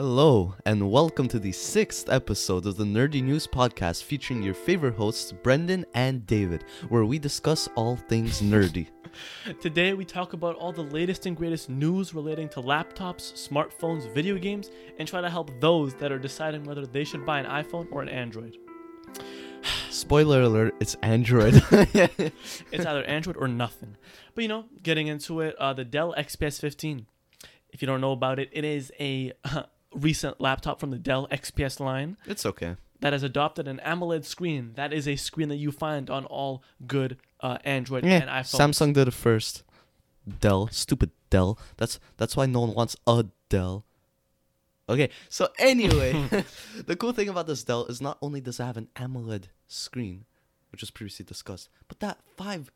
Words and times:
Hello, 0.00 0.54
and 0.64 0.90
welcome 0.90 1.28
to 1.28 1.38
the 1.38 1.52
sixth 1.52 2.08
episode 2.08 2.64
of 2.64 2.78
the 2.78 2.84
Nerdy 2.84 3.22
News 3.22 3.46
Podcast 3.46 4.02
featuring 4.02 4.42
your 4.42 4.54
favorite 4.54 4.94
hosts, 4.94 5.30
Brendan 5.30 5.84
and 5.92 6.26
David, 6.26 6.64
where 6.88 7.04
we 7.04 7.18
discuss 7.18 7.68
all 7.74 7.96
things 7.96 8.40
nerdy. 8.40 8.88
Today, 9.60 9.92
we 9.92 10.06
talk 10.06 10.32
about 10.32 10.56
all 10.56 10.72
the 10.72 10.80
latest 10.84 11.26
and 11.26 11.36
greatest 11.36 11.68
news 11.68 12.14
relating 12.14 12.48
to 12.48 12.62
laptops, 12.62 13.46
smartphones, 13.46 14.10
video 14.14 14.38
games, 14.38 14.70
and 14.98 15.06
try 15.06 15.20
to 15.20 15.28
help 15.28 15.50
those 15.60 15.92
that 15.96 16.10
are 16.10 16.18
deciding 16.18 16.64
whether 16.64 16.86
they 16.86 17.04
should 17.04 17.26
buy 17.26 17.38
an 17.38 17.44
iPhone 17.44 17.86
or 17.92 18.00
an 18.00 18.08
Android. 18.08 18.56
Spoiler 19.90 20.40
alert, 20.40 20.76
it's 20.80 20.94
Android. 21.02 21.62
It's 22.72 22.86
either 22.86 23.04
Android 23.04 23.36
or 23.36 23.48
nothing. 23.48 23.98
But 24.34 24.40
you 24.44 24.48
know, 24.48 24.64
getting 24.82 25.08
into 25.08 25.40
it, 25.42 25.56
uh, 25.58 25.74
the 25.74 25.84
Dell 25.84 26.14
XPS 26.16 26.58
15. 26.58 27.04
If 27.68 27.82
you 27.82 27.86
don't 27.86 28.00
know 28.00 28.12
about 28.12 28.38
it, 28.38 28.48
it 28.52 28.64
is 28.64 28.90
a 28.98 29.32
recent 29.94 30.40
laptop 30.40 30.78
from 30.80 30.90
the 30.90 30.98
Dell 30.98 31.26
XPS 31.28 31.80
line 31.80 32.16
it's 32.26 32.46
okay. 32.46 32.76
that 33.00 33.12
has 33.12 33.22
adopted 33.22 33.66
an 33.66 33.80
AMOLED 33.84 34.24
screen. 34.24 34.72
That 34.74 34.92
is 34.92 35.08
a 35.08 35.16
screen 35.16 35.48
that 35.48 35.56
you 35.56 35.72
find 35.72 36.08
on 36.10 36.26
all 36.26 36.62
good 36.86 37.16
uh, 37.40 37.58
Android 37.64 38.04
Yeah, 38.04 38.20
and 38.22 38.30
iPhones. 38.30 38.56
Samsung 38.56 38.94
did 38.94 39.08
it 39.08 39.14
first. 39.14 39.64
Dell, 40.40 40.68
stupid 40.68 41.10
Dell. 41.30 41.58
That's 41.76 41.98
that's 42.18 42.36
why 42.36 42.46
no 42.46 42.60
one 42.60 42.74
wants 42.74 42.96
a 43.06 43.26
Dell. 43.48 43.84
Okay, 44.88 45.10
so 45.28 45.48
anyway, 45.58 46.12
the 46.86 46.96
cool 46.96 47.12
thing 47.12 47.28
about 47.28 47.46
this 47.46 47.64
Dell 47.64 47.86
is 47.86 48.00
not 48.00 48.18
only 48.20 48.40
does 48.40 48.60
it 48.60 48.64
have 48.64 48.76
an 48.76 48.88
AMOLED 48.96 49.44
screen, 49.66 50.24
which 50.70 50.82
was 50.82 50.90
previously 50.90 51.24
discussed, 51.24 51.68
but 51.88 52.00
that 52.00 52.18
five 52.36 52.70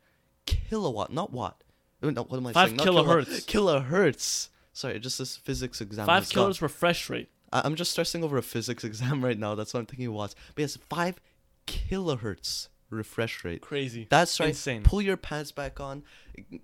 kilowatt, 0.47 1.13
not 1.13 1.33
watt. 1.33 1.63
No, 2.03 2.23
what 2.23 2.37
am 2.37 2.47
I 2.47 2.53
Five 2.53 2.69
saying? 2.69 2.77
Not 2.77 2.85
kilowatt, 2.85 3.27
kilohertz. 3.27 3.47
Kilohertz. 3.47 4.49
Sorry, 4.75 4.99
just 5.01 5.19
this 5.19 5.37
physics 5.37 5.81
exam. 5.81 6.05
Five 6.05 6.31
got- 6.33 6.51
kilohertz 6.51 6.61
refresh 6.61 7.09
rate. 7.09 7.31
I- 7.53 7.63
I'm 7.65 7.75
just 7.77 7.93
stressing 7.93 8.23
over 8.23 8.37
a 8.37 8.43
physics 8.43 8.85
exam 8.91 9.25
right 9.25 9.39
now. 9.39 9.55
That's 9.55 9.73
what 9.73 9.81
I'm 9.81 9.87
thinking 9.87 10.13
watts. 10.13 10.35
But 10.55 10.63
yes, 10.63 10.77
five 10.91 11.19
kilohertz 11.67 12.69
refresh 12.91 13.45
rate. 13.45 13.61
Crazy. 13.61 14.07
That's 14.11 14.39
right. 14.41 14.51
Insane. 14.51 14.83
Pull 14.83 15.03
your 15.03 15.17
pants 15.17 15.53
back 15.53 15.81
on, 15.81 16.03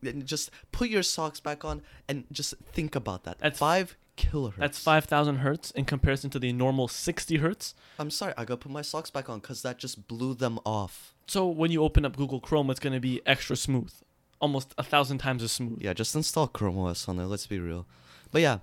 and 0.04 0.26
just 0.26 0.50
put 0.72 0.88
your 0.90 1.02
socks 1.02 1.40
back 1.40 1.64
on, 1.64 1.82
and 2.08 2.24
just 2.32 2.54
think 2.72 2.94
about 2.94 3.24
that. 3.24 3.38
That's- 3.38 3.58
five 3.58 3.96
kilohertz. 4.16 4.56
That's 4.58 4.78
5,000 4.78 5.36
hertz 5.36 5.70
in 5.70 5.86
comparison 5.86 6.28
to 6.30 6.38
the 6.38 6.52
normal 6.52 6.88
60 6.88 7.38
hertz. 7.38 7.74
I'm 7.98 8.10
sorry, 8.10 8.34
I 8.36 8.44
gotta 8.44 8.58
put 8.58 8.70
my 8.72 8.82
socks 8.82 9.08
back 9.10 9.30
on 9.30 9.38
because 9.38 9.62
that 9.62 9.78
just 9.78 10.06
blew 10.08 10.34
them 10.34 10.58
off. 10.66 11.14
So 11.26 11.46
when 11.48 11.70
you 11.70 11.82
open 11.82 12.04
up 12.04 12.16
Google 12.16 12.38
Chrome, 12.40 12.68
it's 12.70 12.80
going 12.80 12.92
to 12.92 13.00
be 13.00 13.22
extra 13.24 13.56
smooth, 13.56 13.92
almost 14.40 14.74
a 14.76 14.82
thousand 14.82 15.18
times 15.18 15.42
as 15.44 15.52
smooth. 15.52 15.78
Yeah, 15.80 15.94
just 15.94 16.14
install 16.14 16.48
Chrome 16.48 16.76
OS 16.76 17.08
on 17.08 17.18
it. 17.20 17.26
Let's 17.26 17.46
be 17.46 17.60
real. 17.60 17.86
But 18.32 18.42
yeah, 18.42 18.58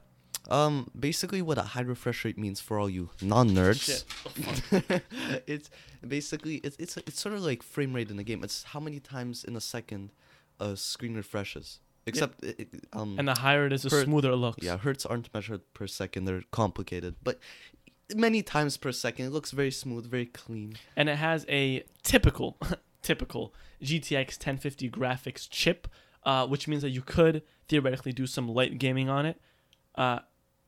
um, 0.50 0.90
basically 0.98 1.42
what 1.42 1.58
a 1.58 1.62
high 1.64 1.82
refresh 1.82 2.24
rate 2.26 2.38
means 2.38 2.60
for 2.62 2.80
all 2.80 2.90
you 2.90 3.10
non-nerds. 3.22 4.06
It's 5.48 5.70
basically 6.08 6.56
it's 6.58 6.78
it's 6.80 6.98
it's 6.98 7.20
sort 7.22 7.36
of 7.36 7.42
like 7.42 7.64
frame 7.64 7.94
rate 7.94 8.10
in 8.10 8.18
the 8.18 8.24
game. 8.24 8.44
It's 8.44 8.64
how 8.64 8.80
many 8.80 9.00
times 9.00 9.44
in 9.44 9.56
a 9.56 9.62
second 9.62 10.12
a 10.60 10.76
screen 10.78 11.16
refreshes. 11.16 11.80
Except 12.06 12.44
it, 12.44 12.60
it- 12.60 12.86
um 12.94 13.16
And 13.20 13.28
the 13.28 13.36
higher 13.36 13.66
it 13.66 13.74
is, 13.74 13.82
the 13.84 13.90
Hertz- 13.90 14.06
smoother 14.06 14.32
it 14.32 14.38
looks. 14.38 14.64
yeah, 14.64 14.78
hertz 14.78 15.06
aren't 15.06 15.34
measured 15.34 15.62
per 15.74 15.88
second. 15.88 16.26
They're 16.26 16.44
complicated, 16.52 17.16
but 17.24 17.40
many 18.16 18.42
times 18.42 18.78
per 18.78 18.92
second 18.94 19.26
it 19.26 19.32
looks 19.34 19.52
very 19.52 19.72
smooth, 19.72 20.06
very 20.10 20.26
clean. 20.26 20.76
And 20.96 21.10
it 21.10 21.18
has 21.18 21.46
a 21.50 21.84
typical, 22.04 22.58
typical 23.02 23.54
GTX 23.84 24.38
1050 24.40 24.90
graphics 24.90 25.48
chip, 25.50 25.88
uh, 26.24 26.48
which 26.48 26.68
means 26.70 26.82
that 26.82 26.92
you 26.92 27.02
could 27.02 27.44
theoretically 27.68 28.14
do 28.14 28.26
some 28.26 28.48
light 28.48 28.78
gaming 28.78 29.10
on 29.10 29.26
it. 29.26 29.42
Uh, 29.98 30.20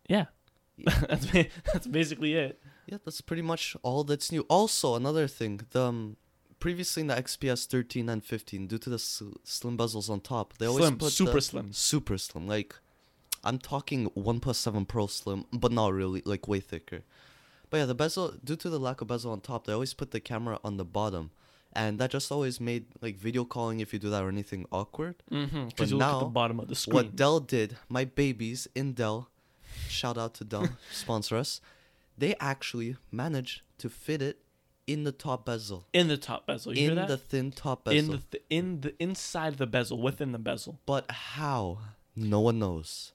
yeah. 0.08 0.26
that's 1.08 1.28
that's 1.72 1.88
basically 1.88 2.34
it. 2.34 2.62
Yeah, 2.88 2.98
that's 3.06 3.22
pretty 3.22 3.42
much 3.44 3.76
all 3.84 4.04
that's 4.04 4.32
new. 4.32 4.46
Also, 4.50 4.96
another 4.96 5.28
thing, 5.28 5.62
the 5.72 5.84
um, 5.84 6.18
previously 6.60 7.02
in 7.02 7.08
the 7.08 7.16
XPS 7.16 7.68
13 7.68 8.10
and 8.10 8.24
15, 8.24 8.68
due 8.68 8.78
to 8.78 8.90
the 8.90 9.00
sl- 9.00 9.34
slim 9.44 9.78
bezels 9.78 10.10
on 10.10 10.22
top, 10.22 10.58
they 10.58 10.66
always 10.66 10.86
Slim, 10.86 10.98
put 10.98 11.12
super 11.12 11.42
slim. 11.42 11.74
super 11.74 12.18
slim. 12.18 12.48
Like, 12.48 12.76
I'm 13.44 13.60
talking 13.60 14.10
OnePlus 14.12 14.56
Seven 14.56 14.86
Pro 14.86 15.08
slim, 15.08 15.46
but 15.54 15.72
not 15.72 15.94
really, 15.94 16.22
like 16.26 16.48
way 16.48 16.60
thicker. 16.60 17.02
But 17.70 17.78
yeah, 17.78 17.86
the 17.86 17.96
bezel, 17.96 18.34
due 18.44 18.56
to 18.56 18.70
the 18.70 18.80
lack 18.80 19.02
of 19.02 19.08
bezel 19.08 19.32
on 19.32 19.42
top, 19.42 19.68
they 19.68 19.74
always 19.74 19.94
put 19.94 20.12
the 20.12 20.20
camera 20.20 20.60
on 20.64 20.78
the 20.78 20.86
bottom, 20.86 21.32
and 21.74 22.00
that 22.00 22.12
just 22.12 22.32
always 22.32 22.60
made 22.60 22.86
like 23.02 23.16
video 23.18 23.46
calling 23.46 23.80
if 23.80 23.94
you 23.94 24.00
do 24.00 24.10
that 24.10 24.24
or 24.24 24.30
anything 24.30 24.66
awkward. 24.72 25.16
Mm-hmm. 25.32 25.68
Because 25.68 25.92
you 25.92 25.98
look 25.98 26.08
at 26.08 26.14
the 26.14 26.26
now, 26.26 26.30
bottom 26.30 26.60
of 26.60 26.68
the 26.68 26.76
screen. 26.76 26.96
What 26.96 27.16
Dell 27.16 27.40
did, 27.40 27.78
my 27.90 28.06
babies 28.06 28.68
in 28.76 28.94
Dell, 28.94 29.30
shout 29.88 30.18
out 30.18 30.34
to 30.36 30.44
Dell, 30.44 30.68
sponsor 30.92 31.38
us. 31.38 31.62
They 32.18 32.36
actually 32.40 32.98
managed 33.12 33.62
to 33.78 33.90
fit 33.90 34.22
it 34.22 34.40
in 34.88 35.04
the 35.04 35.12
top 35.12 35.46
bezel, 35.46 35.86
in 35.94 36.08
the 36.08 36.18
top 36.18 36.48
bezel. 36.48 36.74
You 36.76 36.90
in 36.90 36.98
hear 36.98 37.08
that? 37.08 37.08
the 37.08 37.18
thin 37.18 37.52
top 37.52 37.86
bezel. 37.86 38.00
in 38.00 38.08
the 38.12 38.18
th- 38.32 38.44
in 38.50 38.82
the 38.82 38.96
inside 39.02 39.58
the 39.58 39.68
bezel, 39.68 40.02
within 40.02 40.32
the 40.32 40.40
bezel. 40.40 40.80
but 40.86 41.10
how? 41.12 41.78
No 42.16 42.40
one 42.42 42.60
knows. 42.60 43.14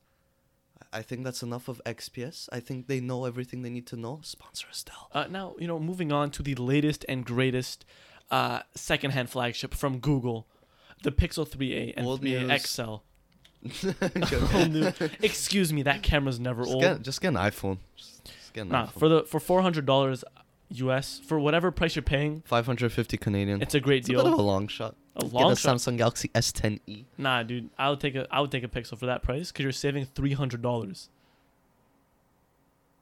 I 0.93 0.99
I 0.99 1.03
think 1.03 1.25
that's 1.25 1.43
enough 1.43 1.67
of 1.67 1.83
XPS. 1.85 2.49
I 2.53 2.61
think 2.61 2.87
they 2.87 3.01
know 3.01 3.25
everything 3.25 3.63
they 3.63 3.71
need 3.71 3.87
to 3.89 3.97
know. 3.97 4.21
Sponsor 4.23 4.69
us, 4.71 4.85
Dell. 4.85 5.11
Uh, 5.13 5.27
now, 5.29 5.57
you 5.59 5.67
know, 5.67 5.81
moving 5.81 6.13
on 6.13 6.31
to 6.31 6.43
the 6.43 6.55
latest 6.55 7.05
and 7.09 7.25
greatest 7.27 7.85
uh, 8.31 8.61
secondhand 8.75 9.31
flagship 9.31 9.75
from 9.75 9.99
Google, 9.99 10.47
the 11.03 11.11
Pixel 11.13 11.49
3a 11.49 11.95
and 11.97 12.07
Old 12.07 12.23
3a 12.23 12.47
news. 12.49 12.63
XL. 12.67 12.95
Excuse 15.23 15.73
me, 15.73 15.83
that 15.83 16.03
camera's 16.03 16.39
never 16.41 16.63
just, 16.63 16.75
old. 16.75 16.83
get, 16.83 17.03
just 17.03 17.21
get 17.21 17.29
an 17.29 17.35
iPhone. 17.37 17.79
Just, 17.97 18.25
just 18.25 18.53
get 18.53 18.63
an 18.63 18.69
Nah, 18.69 18.87
iPhone. 18.87 18.99
for 18.99 19.09
the 19.09 19.23
for 19.25 19.41
four 19.41 19.63
hundred 19.63 19.87
dollars 19.87 20.25
US 20.71 21.21
for 21.27 21.39
whatever 21.39 21.71
price 21.71 21.95
you're 21.97 22.03
paying, 22.03 22.43
550 22.47 23.17
Canadian. 23.19 23.63
it's 23.63 23.75
a 23.75 23.81
great 23.81 24.01
It's 24.01 24.09
a 24.09 24.13
bit 24.13 24.27
of 24.27 24.33
a 24.39 24.43
long 24.43 24.69
shot. 24.69 24.97
A 25.17 25.21
Get 25.25 25.31
a 25.33 25.57
shot. 25.57 25.77
Samsung 25.77 25.97
Galaxy 25.97 26.29
S10e. 26.35 27.05
Nah, 27.17 27.43
dude, 27.45 27.71
I 27.79 27.89
would 27.91 28.01
take 28.01 28.17
a 28.17 28.27
I 28.31 28.41
would 28.41 28.51
take 28.51 28.65
a 28.65 28.69
Pixel 28.69 28.99
for 28.99 29.07
that 29.07 29.23
price 29.23 29.53
because 29.53 29.63
you're 29.63 29.73
saving 29.73 30.07
three 30.07 30.33
hundred 30.33 30.61
dollars. 30.63 31.09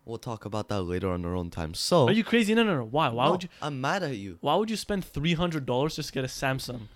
We'll 0.05 0.19
talk 0.19 0.45
about 0.45 0.69
that 0.69 0.83
later 0.83 1.11
on 1.11 1.25
our 1.25 1.37
own 1.37 1.51
time. 1.51 1.75
So, 1.75 2.09
Are 2.09 2.13
you 2.13 2.25
crazy? 2.25 2.55
No, 2.55 2.65
no, 2.65 2.77
no. 2.79 2.85
Why? 2.85 3.09
Why 3.09 3.27
No, 3.27 3.33
would 3.33 3.45
you? 3.45 3.49
I'm 3.61 3.81
mad 3.81 4.03
at 4.03 4.17
you. 4.17 4.39
Why 4.41 4.57
would 4.57 4.69
you 4.71 4.77
spend 4.77 5.05
three 5.05 5.35
hundred 5.35 5.65
dollars 5.65 5.97
just 5.97 6.09
to 6.09 6.15
get 6.15 6.25
a 6.25 6.29
Samsung? 6.29 6.89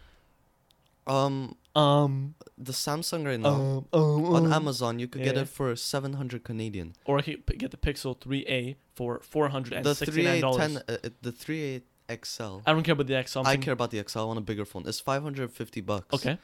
Um, 1.06 1.56
Um, 1.76 2.34
the 2.58 2.72
Samsung 2.72 3.24
right 3.24 3.38
now 3.38 3.54
um, 3.54 3.86
um, 3.92 4.34
on 4.34 4.46
um. 4.46 4.52
Amazon, 4.52 4.98
you 4.98 5.06
could 5.06 5.22
get 5.22 5.36
it 5.36 5.48
for 5.48 5.76
700 5.76 6.42
Canadian. 6.42 6.94
Or 7.04 7.18
I 7.18 7.22
could 7.22 7.46
get 7.58 7.70
the 7.70 7.76
Pixel 7.76 8.16
3a 8.18 8.76
for 8.94 9.20
four 9.20 9.50
hundred 9.50 9.74
and 9.74 9.84
The 9.84 9.94
sixty-nine 9.94 10.40
dollars. 10.40 10.56
3810, 10.56 10.94
uh, 10.94 10.98
uh, 11.06 11.10
the 11.22 11.32
3a 11.32 11.82
XL. 12.24 12.58
I 12.66 12.72
don't 12.72 12.82
care 12.82 12.94
about 12.94 13.06
the 13.06 13.22
XL. 13.24 13.40
I'm 13.40 13.46
I 13.46 13.56
care 13.56 13.72
about 13.74 13.90
the 13.90 14.02
XL. 14.08 14.20
I 14.20 14.24
want 14.24 14.38
a 14.38 14.42
bigger 14.42 14.64
phone. 14.64 14.84
It's 14.86 15.00
550 15.00 15.80
bucks. 15.82 16.14
Okay. 16.14 16.38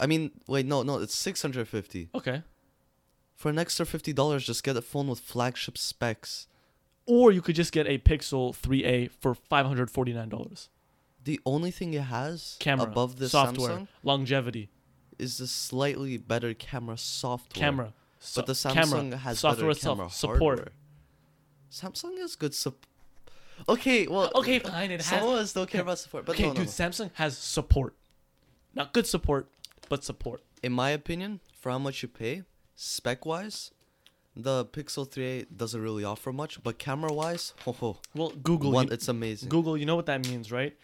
I 0.00 0.06
mean, 0.06 0.32
wait, 0.46 0.66
no, 0.66 0.82
no, 0.82 0.98
it's 0.98 1.14
650. 1.14 2.10
Okay. 2.14 2.42
For 3.38 3.48
an 3.50 3.58
extra 3.58 3.86
fifty 3.86 4.12
dollars, 4.12 4.44
just 4.44 4.64
get 4.64 4.76
a 4.76 4.82
phone 4.82 5.06
with 5.06 5.20
flagship 5.20 5.78
specs. 5.78 6.48
Or 7.06 7.30
you 7.30 7.40
could 7.40 7.54
just 7.54 7.70
get 7.72 7.86
a 7.86 7.96
Pixel 7.98 8.52
3a 8.54 9.10
for 9.12 9.32
five 9.32 9.64
hundred 9.64 9.92
forty-nine 9.92 10.28
dollars. 10.28 10.68
The 11.22 11.38
only 11.46 11.70
thing 11.70 11.94
it 11.94 12.02
has 12.02 12.56
Camera, 12.58 12.86
above 12.88 13.18
the 13.20 13.28
software, 13.28 13.70
Samsung 13.70 13.88
longevity, 14.02 14.70
is 15.20 15.38
a 15.38 15.46
slightly 15.46 16.16
better 16.16 16.52
camera 16.52 16.98
software. 16.98 17.60
camera. 17.62 17.92
so- 18.18 18.40
but 18.42 18.46
the 18.46 18.54
Samsung 18.54 18.72
camera, 18.74 19.16
has 19.18 19.38
software 19.38 19.68
better 19.68 19.80
camera 19.80 20.06
itself, 20.06 20.14
support. 20.14 20.38
hardware. 20.58 20.72
Samsung 21.70 22.18
has 22.18 22.34
good 22.34 22.54
support. 22.56 22.84
Okay, 23.68 24.06
well, 24.08 24.30
Okay, 24.34 24.58
fine. 24.58 24.90
It 24.90 25.02
some 25.02 25.18
has. 25.20 25.28
of 25.28 25.34
us 25.34 25.52
don't 25.52 25.70
care 25.70 25.82
about 25.82 25.98
support, 26.00 26.26
but 26.26 26.32
okay, 26.34 26.44
no, 26.44 26.48
no, 26.50 26.54
dude, 26.56 26.66
no. 26.66 26.70
Samsung 26.72 27.10
has 27.14 27.38
support. 27.38 27.94
Not 28.74 28.92
good 28.92 29.06
support, 29.06 29.48
but 29.88 30.02
support. 30.04 30.42
in 30.62 30.72
my 30.72 30.90
opinion, 30.90 31.40
for 31.52 31.70
how 31.70 31.78
much 31.78 32.02
you 32.02 32.08
pay, 32.08 32.42
spec 32.80 33.26
wise, 33.26 33.72
the 34.36 34.64
Pixel 34.66 35.06
3a 35.08 35.46
doesn't 35.54 35.80
really 35.82 36.04
offer 36.04 36.32
much, 36.32 36.62
but 36.62 36.78
camera 36.78 37.12
wise, 37.12 37.52
ho 37.64 37.72
ho, 37.72 37.98
Well, 38.14 38.30
Google. 38.30 38.70
one, 38.70 38.86
you, 38.86 38.92
it's 38.92 39.08
amazing. 39.08 39.48
Google, 39.48 39.76
you 39.76 39.84
know 39.84 39.96
what 39.96 40.06
that 40.06 40.26
means, 40.28 40.52
right? 40.52 40.76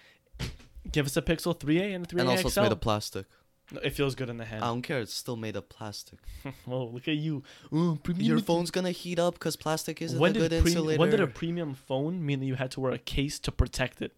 Give 0.90 1.06
us 1.06 1.16
a 1.16 1.22
Pixel 1.22 1.56
3a 1.58 1.94
and 1.94 2.04
a 2.04 2.08
3a 2.08 2.20
and 2.20 2.28
also, 2.30 2.42
XL. 2.42 2.46
it's 2.48 2.56
made 2.56 2.72
of 2.72 2.80
plastic. 2.80 3.26
No, 3.72 3.80
it 3.80 3.90
feels 3.90 4.14
good 4.14 4.28
in 4.28 4.36
the 4.36 4.44
hand. 4.44 4.62
I 4.62 4.66
don't 4.66 4.82
care; 4.82 5.00
it's 5.00 5.14
still 5.14 5.36
made 5.36 5.56
of 5.56 5.68
plastic. 5.70 6.18
oh, 6.68 6.84
look 6.86 7.08
at 7.08 7.16
you. 7.16 7.42
Ooh, 7.72 7.98
Your 8.16 8.40
phone's 8.40 8.70
gonna 8.70 8.90
heat 8.90 9.18
up 9.18 9.34
because 9.34 9.56
plastic 9.56 10.02
isn't 10.02 10.18
when 10.20 10.32
a 10.36 10.38
good 10.40 10.50
pre- 10.50 10.58
insulator. 10.72 10.98
when 11.00 11.08
did 11.10 11.20
a 11.20 11.26
premium 11.26 11.72
phone 11.74 12.24
mean 12.26 12.40
that 12.40 12.46
you 12.46 12.56
had 12.56 12.70
to 12.72 12.80
wear 12.80 12.92
a 12.92 12.98
case 12.98 13.38
to 13.38 13.50
protect 13.52 14.02
it 14.02 14.12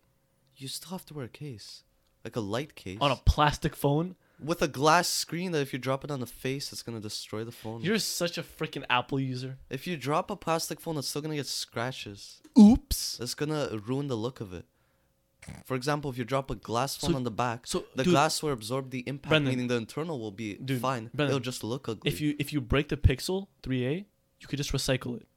You 0.56 0.66
still 0.66 0.90
have 0.90 1.04
to 1.06 1.14
wear 1.14 1.26
a 1.26 1.28
case, 1.28 1.84
like 2.24 2.34
a 2.34 2.40
light 2.40 2.74
case, 2.74 2.98
on 3.00 3.12
a 3.12 3.16
plastic 3.16 3.76
phone? 3.76 4.16
With 4.42 4.60
a 4.62 4.68
glass 4.68 5.08
screen 5.08 5.52
that 5.52 5.60
if 5.60 5.72
you 5.72 5.78
drop 5.78 6.04
it 6.04 6.10
on 6.10 6.20
the 6.20 6.26
face, 6.26 6.72
it's 6.72 6.82
gonna 6.82 7.00
destroy 7.00 7.42
the 7.44 7.52
phone. 7.52 7.80
You're 7.82 7.98
such 7.98 8.36
a 8.38 8.42
freaking 8.42 8.84
Apple 8.90 9.18
user. 9.20 9.58
if 9.70 9.86
you 9.86 9.96
drop 9.96 10.30
a 10.30 10.36
plastic 10.36 10.80
phone, 10.80 10.96
it's 10.98 11.08
still 11.08 11.22
gonna 11.22 11.36
get 11.36 11.46
scratches. 11.46 12.40
Oops. 12.58 13.18
It's 13.20 13.34
gonna 13.34 13.78
ruin 13.86 14.08
the 14.08 14.16
look 14.16 14.40
of 14.40 14.52
it. 14.52 14.66
For 15.64 15.76
example, 15.76 16.10
if 16.10 16.18
you 16.18 16.24
drop 16.24 16.50
a 16.50 16.56
glass 16.56 16.96
phone 16.96 17.10
So- 17.10 17.16
on 17.16 17.22
the 17.22 17.30
back, 17.30 17.66
So 17.68 17.86
the 17.94 18.02
dude, 18.02 18.12
glass 18.12 18.42
will 18.42 18.50
absorb 18.52 18.90
the 18.90 19.04
impact, 19.06 19.30
Brendan. 19.30 19.52
meaning 19.52 19.68
the 19.68 19.76
internal 19.76 20.18
will 20.18 20.32
be 20.32 20.54
Dude, 20.54 20.80
fine. 20.80 21.08
Brendan, 21.14 21.36
It'll 21.36 21.40
just 21.44 21.62
look 21.62 21.88
ugly. 21.88 22.10
if 22.10 22.20
you 22.20 22.34
if 22.38 22.52
you 22.52 22.60
break 22.60 22.88
the 22.88 22.96
Pixel 22.96 23.46
3a, 23.62 24.06
you 24.40 24.46
could 24.48 24.56
just 24.56 24.72
recycle 24.72 25.16
it. 25.20 25.28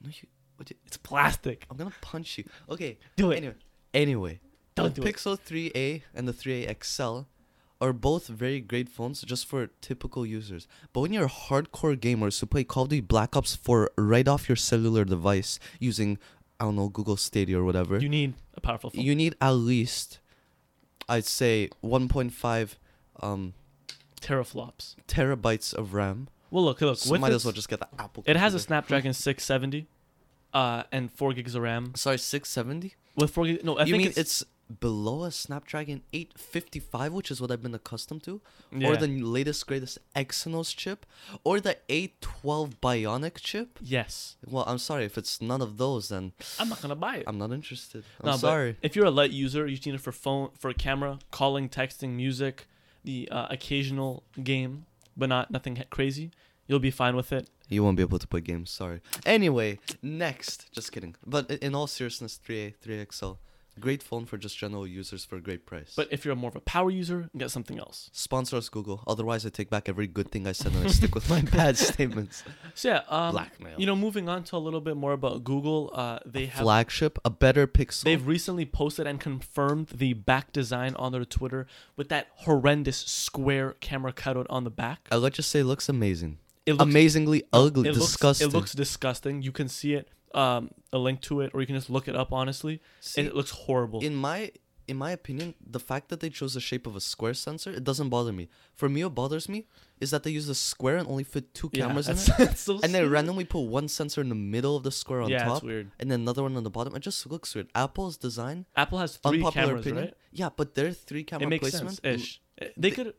No, 0.00 0.08
you. 0.10 0.28
What 0.56 0.68
you, 0.70 0.76
It's 0.86 0.96
plastic. 0.96 1.64
I'm 1.70 1.76
gonna 1.76 1.92
punch 2.00 2.38
you. 2.38 2.44
Okay. 2.68 2.98
Do 3.16 3.30
it. 3.30 3.36
Anyway. 3.36 3.54
Anyway. 3.94 4.40
Don't 4.74 4.94
the 4.94 5.00
do 5.02 5.06
it. 5.06 5.14
Pixel 5.14 5.38
3a 5.38 6.02
and 6.14 6.26
the 6.26 6.32
3a 6.32 6.66
XL 6.84 7.20
are 7.82 7.92
both 7.92 8.28
very 8.28 8.60
great 8.60 8.88
phones 8.88 9.22
just 9.22 9.44
for 9.46 9.66
typical 9.80 10.24
users. 10.24 10.68
But 10.92 11.00
when 11.00 11.12
you're 11.12 11.28
hardcore 11.28 11.96
gamers 11.96 12.38
who 12.40 12.46
play 12.46 12.64
Call 12.64 12.84
of 12.84 12.90
Duty 12.90 13.00
Black 13.00 13.36
Ops 13.36 13.56
4 13.56 13.90
right 13.98 14.28
off 14.28 14.48
your 14.48 14.56
cellular 14.56 15.04
device 15.04 15.58
using, 15.80 16.18
I 16.60 16.64
don't 16.66 16.76
know, 16.76 16.88
Google 16.88 17.16
Stadia 17.16 17.58
or 17.58 17.64
whatever, 17.64 17.98
You 17.98 18.08
need 18.08 18.34
a 18.54 18.60
powerful 18.60 18.90
phone. 18.90 19.04
you 19.04 19.14
need 19.14 19.34
at 19.40 19.50
least, 19.50 20.20
I'd 21.08 21.24
say, 21.24 21.70
1.5 21.82 22.76
um, 23.20 23.54
Teraflops. 24.20 24.94
terabytes 25.08 25.74
of 25.74 25.92
RAM. 25.94 26.28
Well, 26.50 26.64
look, 26.64 26.80
look. 26.82 26.98
So 26.98 27.14
might 27.18 27.32
as 27.32 27.44
well 27.44 27.52
just 27.52 27.68
get 27.68 27.80
the 27.80 27.88
Apple. 27.98 28.22
it 28.26 28.36
has 28.36 28.54
a. 28.54 28.58
Snapdragon 28.60 29.12
670, 29.14 29.86
uh, 30.52 30.84
and 30.92 31.10
four 31.10 31.32
gigs 31.32 31.54
of 31.54 31.62
RAM. 31.62 31.94
Sorry, 31.96 32.18
670. 32.18 32.94
With 33.16 33.30
four 33.30 33.46
gigs, 33.46 33.64
no, 33.64 33.76
I 33.78 33.84
you 33.84 33.92
think 33.92 33.98
mean 33.98 34.06
it's, 34.08 34.18
it's, 34.18 34.44
below 34.80 35.24
a 35.24 35.30
Snapdragon 35.30 36.02
855, 36.12 37.12
which 37.12 37.30
is 37.30 37.40
what 37.40 37.50
I've 37.50 37.62
been 37.62 37.74
accustomed 37.74 38.22
to, 38.24 38.40
yeah. 38.74 38.88
or 38.88 38.96
the 38.96 39.06
latest 39.08 39.66
greatest 39.66 39.98
Exynos 40.16 40.74
chip, 40.74 41.04
or 41.44 41.60
the 41.60 41.76
A12 41.88 42.76
Bionic 42.80 43.36
chip? 43.36 43.78
yes. 43.82 44.36
Well, 44.46 44.64
I'm 44.66 44.78
sorry 44.78 45.04
if 45.04 45.18
it's 45.18 45.40
none 45.40 45.60
of 45.62 45.76
those, 45.78 46.08
then 46.08 46.32
I'm 46.58 46.68
not 46.68 46.80
gonna 46.80 46.96
buy 46.96 47.16
it. 47.16 47.24
I'm 47.26 47.38
not 47.38 47.52
interested. 47.52 48.04
I'm 48.20 48.26
No, 48.30 48.36
sorry. 48.36 48.76
If 48.82 48.96
you're 48.96 49.06
a 49.06 49.10
light 49.10 49.30
user, 49.30 49.66
you 49.66 49.78
need 49.84 49.94
it 49.94 50.00
for 50.00 50.12
phone, 50.12 50.50
for 50.58 50.72
camera, 50.72 51.18
calling, 51.30 51.68
texting, 51.68 52.10
music, 52.10 52.66
the 53.04 53.28
uh, 53.30 53.46
occasional 53.50 54.22
game, 54.42 54.86
but 55.16 55.28
not 55.28 55.50
nothing 55.50 55.82
crazy. 55.90 56.30
You'll 56.66 56.78
be 56.78 56.90
fine 56.90 57.16
with 57.16 57.32
it. 57.32 57.50
You 57.68 57.82
won't 57.82 57.96
be 57.96 58.02
able 58.02 58.18
to 58.18 58.26
play 58.26 58.40
games. 58.40 58.70
Sorry. 58.70 59.00
Anyway, 59.26 59.78
next. 60.02 60.70
Just 60.72 60.92
kidding. 60.92 61.16
But 61.26 61.50
in 61.50 61.74
all 61.74 61.86
seriousness, 61.86 62.38
3A, 62.46 62.74
3XL, 62.84 63.38
great 63.80 64.02
phone 64.02 64.26
for 64.26 64.36
just 64.36 64.56
general 64.56 64.86
users 64.86 65.24
for 65.24 65.36
a 65.36 65.40
great 65.40 65.66
price. 65.66 65.92
But 65.96 66.08
if 66.10 66.24
you're 66.24 66.36
more 66.36 66.48
of 66.48 66.56
a 66.56 66.60
power 66.60 66.90
user, 66.90 67.30
get 67.36 67.50
something 67.50 67.78
else. 67.78 68.10
sponsor 68.12 68.56
us, 68.56 68.68
Google. 68.68 69.02
Otherwise, 69.06 69.44
I 69.46 69.48
take 69.48 69.70
back 69.70 69.88
every 69.88 70.06
good 70.06 70.30
thing 70.30 70.46
I 70.46 70.52
said 70.52 70.72
and 70.74 70.86
I 70.86 70.90
stick 70.90 71.14
with 71.14 71.28
my 71.28 71.40
bad 71.56 71.76
statements. 71.76 72.44
So 72.74 72.88
yeah, 72.88 73.02
um, 73.08 73.32
Blackmail. 73.32 73.78
You 73.78 73.86
know, 73.86 73.96
moving 73.96 74.28
on 74.28 74.44
to 74.44 74.56
a 74.56 74.58
little 74.58 74.80
bit 74.80 74.96
more 74.96 75.12
about 75.12 75.44
Google. 75.44 75.90
Uh, 75.94 76.18
they 76.24 76.46
have 76.46 76.62
Flagship, 76.62 77.18
a 77.24 77.30
better 77.30 77.66
Pixel. 77.66 78.04
They've 78.04 78.26
recently 78.26 78.66
posted 78.66 79.06
and 79.06 79.20
confirmed 79.20 79.88
the 79.88 80.12
back 80.12 80.52
design 80.52 80.94
on 80.96 81.12
their 81.12 81.24
Twitter 81.24 81.66
with 81.96 82.08
that 82.08 82.28
horrendous 82.36 82.98
square 82.98 83.74
camera 83.80 84.12
cutout 84.12 84.46
on 84.50 84.64
the 84.64 84.70
back. 84.70 85.08
I 85.10 85.16
let's 85.16 85.36
just 85.36 85.50
say, 85.50 85.62
looks 85.62 85.88
amazing. 85.88 86.38
It 86.64 86.74
looks 86.74 86.82
Amazingly 86.84 87.42
ugly, 87.52 87.88
it 87.88 87.94
disgusting. 87.94 88.46
Looks, 88.46 88.54
it 88.54 88.56
looks 88.56 88.72
disgusting. 88.72 89.42
You 89.42 89.50
can 89.50 89.68
see 89.68 89.94
it, 89.94 90.08
um, 90.34 90.70
a 90.92 90.98
link 90.98 91.20
to 91.22 91.40
it, 91.40 91.50
or 91.54 91.60
you 91.60 91.66
can 91.66 91.76
just 91.76 91.90
look 91.90 92.08
it 92.08 92.16
up. 92.16 92.32
Honestly, 92.32 92.80
See, 93.00 93.22
it 93.22 93.34
looks 93.34 93.50
horrible. 93.50 94.00
in 94.00 94.14
my 94.14 94.50
in 94.88 94.96
my 94.96 95.12
opinion, 95.12 95.54
the 95.64 95.78
fact 95.78 96.08
that 96.08 96.18
they 96.20 96.28
chose 96.28 96.54
the 96.54 96.60
shape 96.60 96.86
of 96.88 96.96
a 96.96 97.00
square 97.00 97.34
sensor, 97.34 97.70
it 97.70 97.84
doesn't 97.84 98.08
bother 98.08 98.32
me. 98.32 98.48
For 98.74 98.88
me, 98.88 99.04
what 99.04 99.14
bothers 99.14 99.48
me 99.48 99.66
is 100.00 100.10
that 100.10 100.24
they 100.24 100.30
use 100.30 100.48
a 100.48 100.56
square 100.56 100.96
and 100.96 101.06
only 101.08 101.22
fit 101.22 101.54
two 101.54 101.70
Yeah, 101.72 101.86
cameras 101.86 102.08
in 102.08 102.16
it, 102.44 102.58
so 102.66 102.80
and 102.82 102.92
they 102.92 103.04
randomly 103.04 103.44
put 103.44 103.60
one 103.60 103.86
sensor 103.86 104.20
in 104.20 104.28
the 104.28 104.34
middle 104.34 104.76
of 104.76 104.82
the 104.82 104.90
square 104.90 105.20
on 105.22 105.30
yeah, 105.30 105.44
top, 105.44 105.62
and 105.62 105.90
then 106.10 106.20
another 106.22 106.42
one 106.42 106.56
on 106.56 106.64
the 106.64 106.70
bottom. 106.70 106.96
It 106.96 107.00
just 107.00 107.24
looks 107.30 107.54
weird. 107.54 107.68
Apple's 107.76 108.16
design, 108.16 108.66
Apple 108.74 108.98
has 108.98 109.16
three 109.18 109.38
unpopular 109.38 109.66
cameras, 109.68 109.86
opinion, 109.86 110.04
right? 110.06 110.14
yeah, 110.32 110.48
but 110.54 110.74
their 110.74 110.90
three 110.92 111.22
camera 111.22 111.46
It 111.46 111.50
makes 111.50 111.70
placement, 111.70 112.00
sense. 112.02 112.22
Ish. 112.22 112.40
They 112.58 112.72
they- 112.76 112.90
could. 112.90 113.14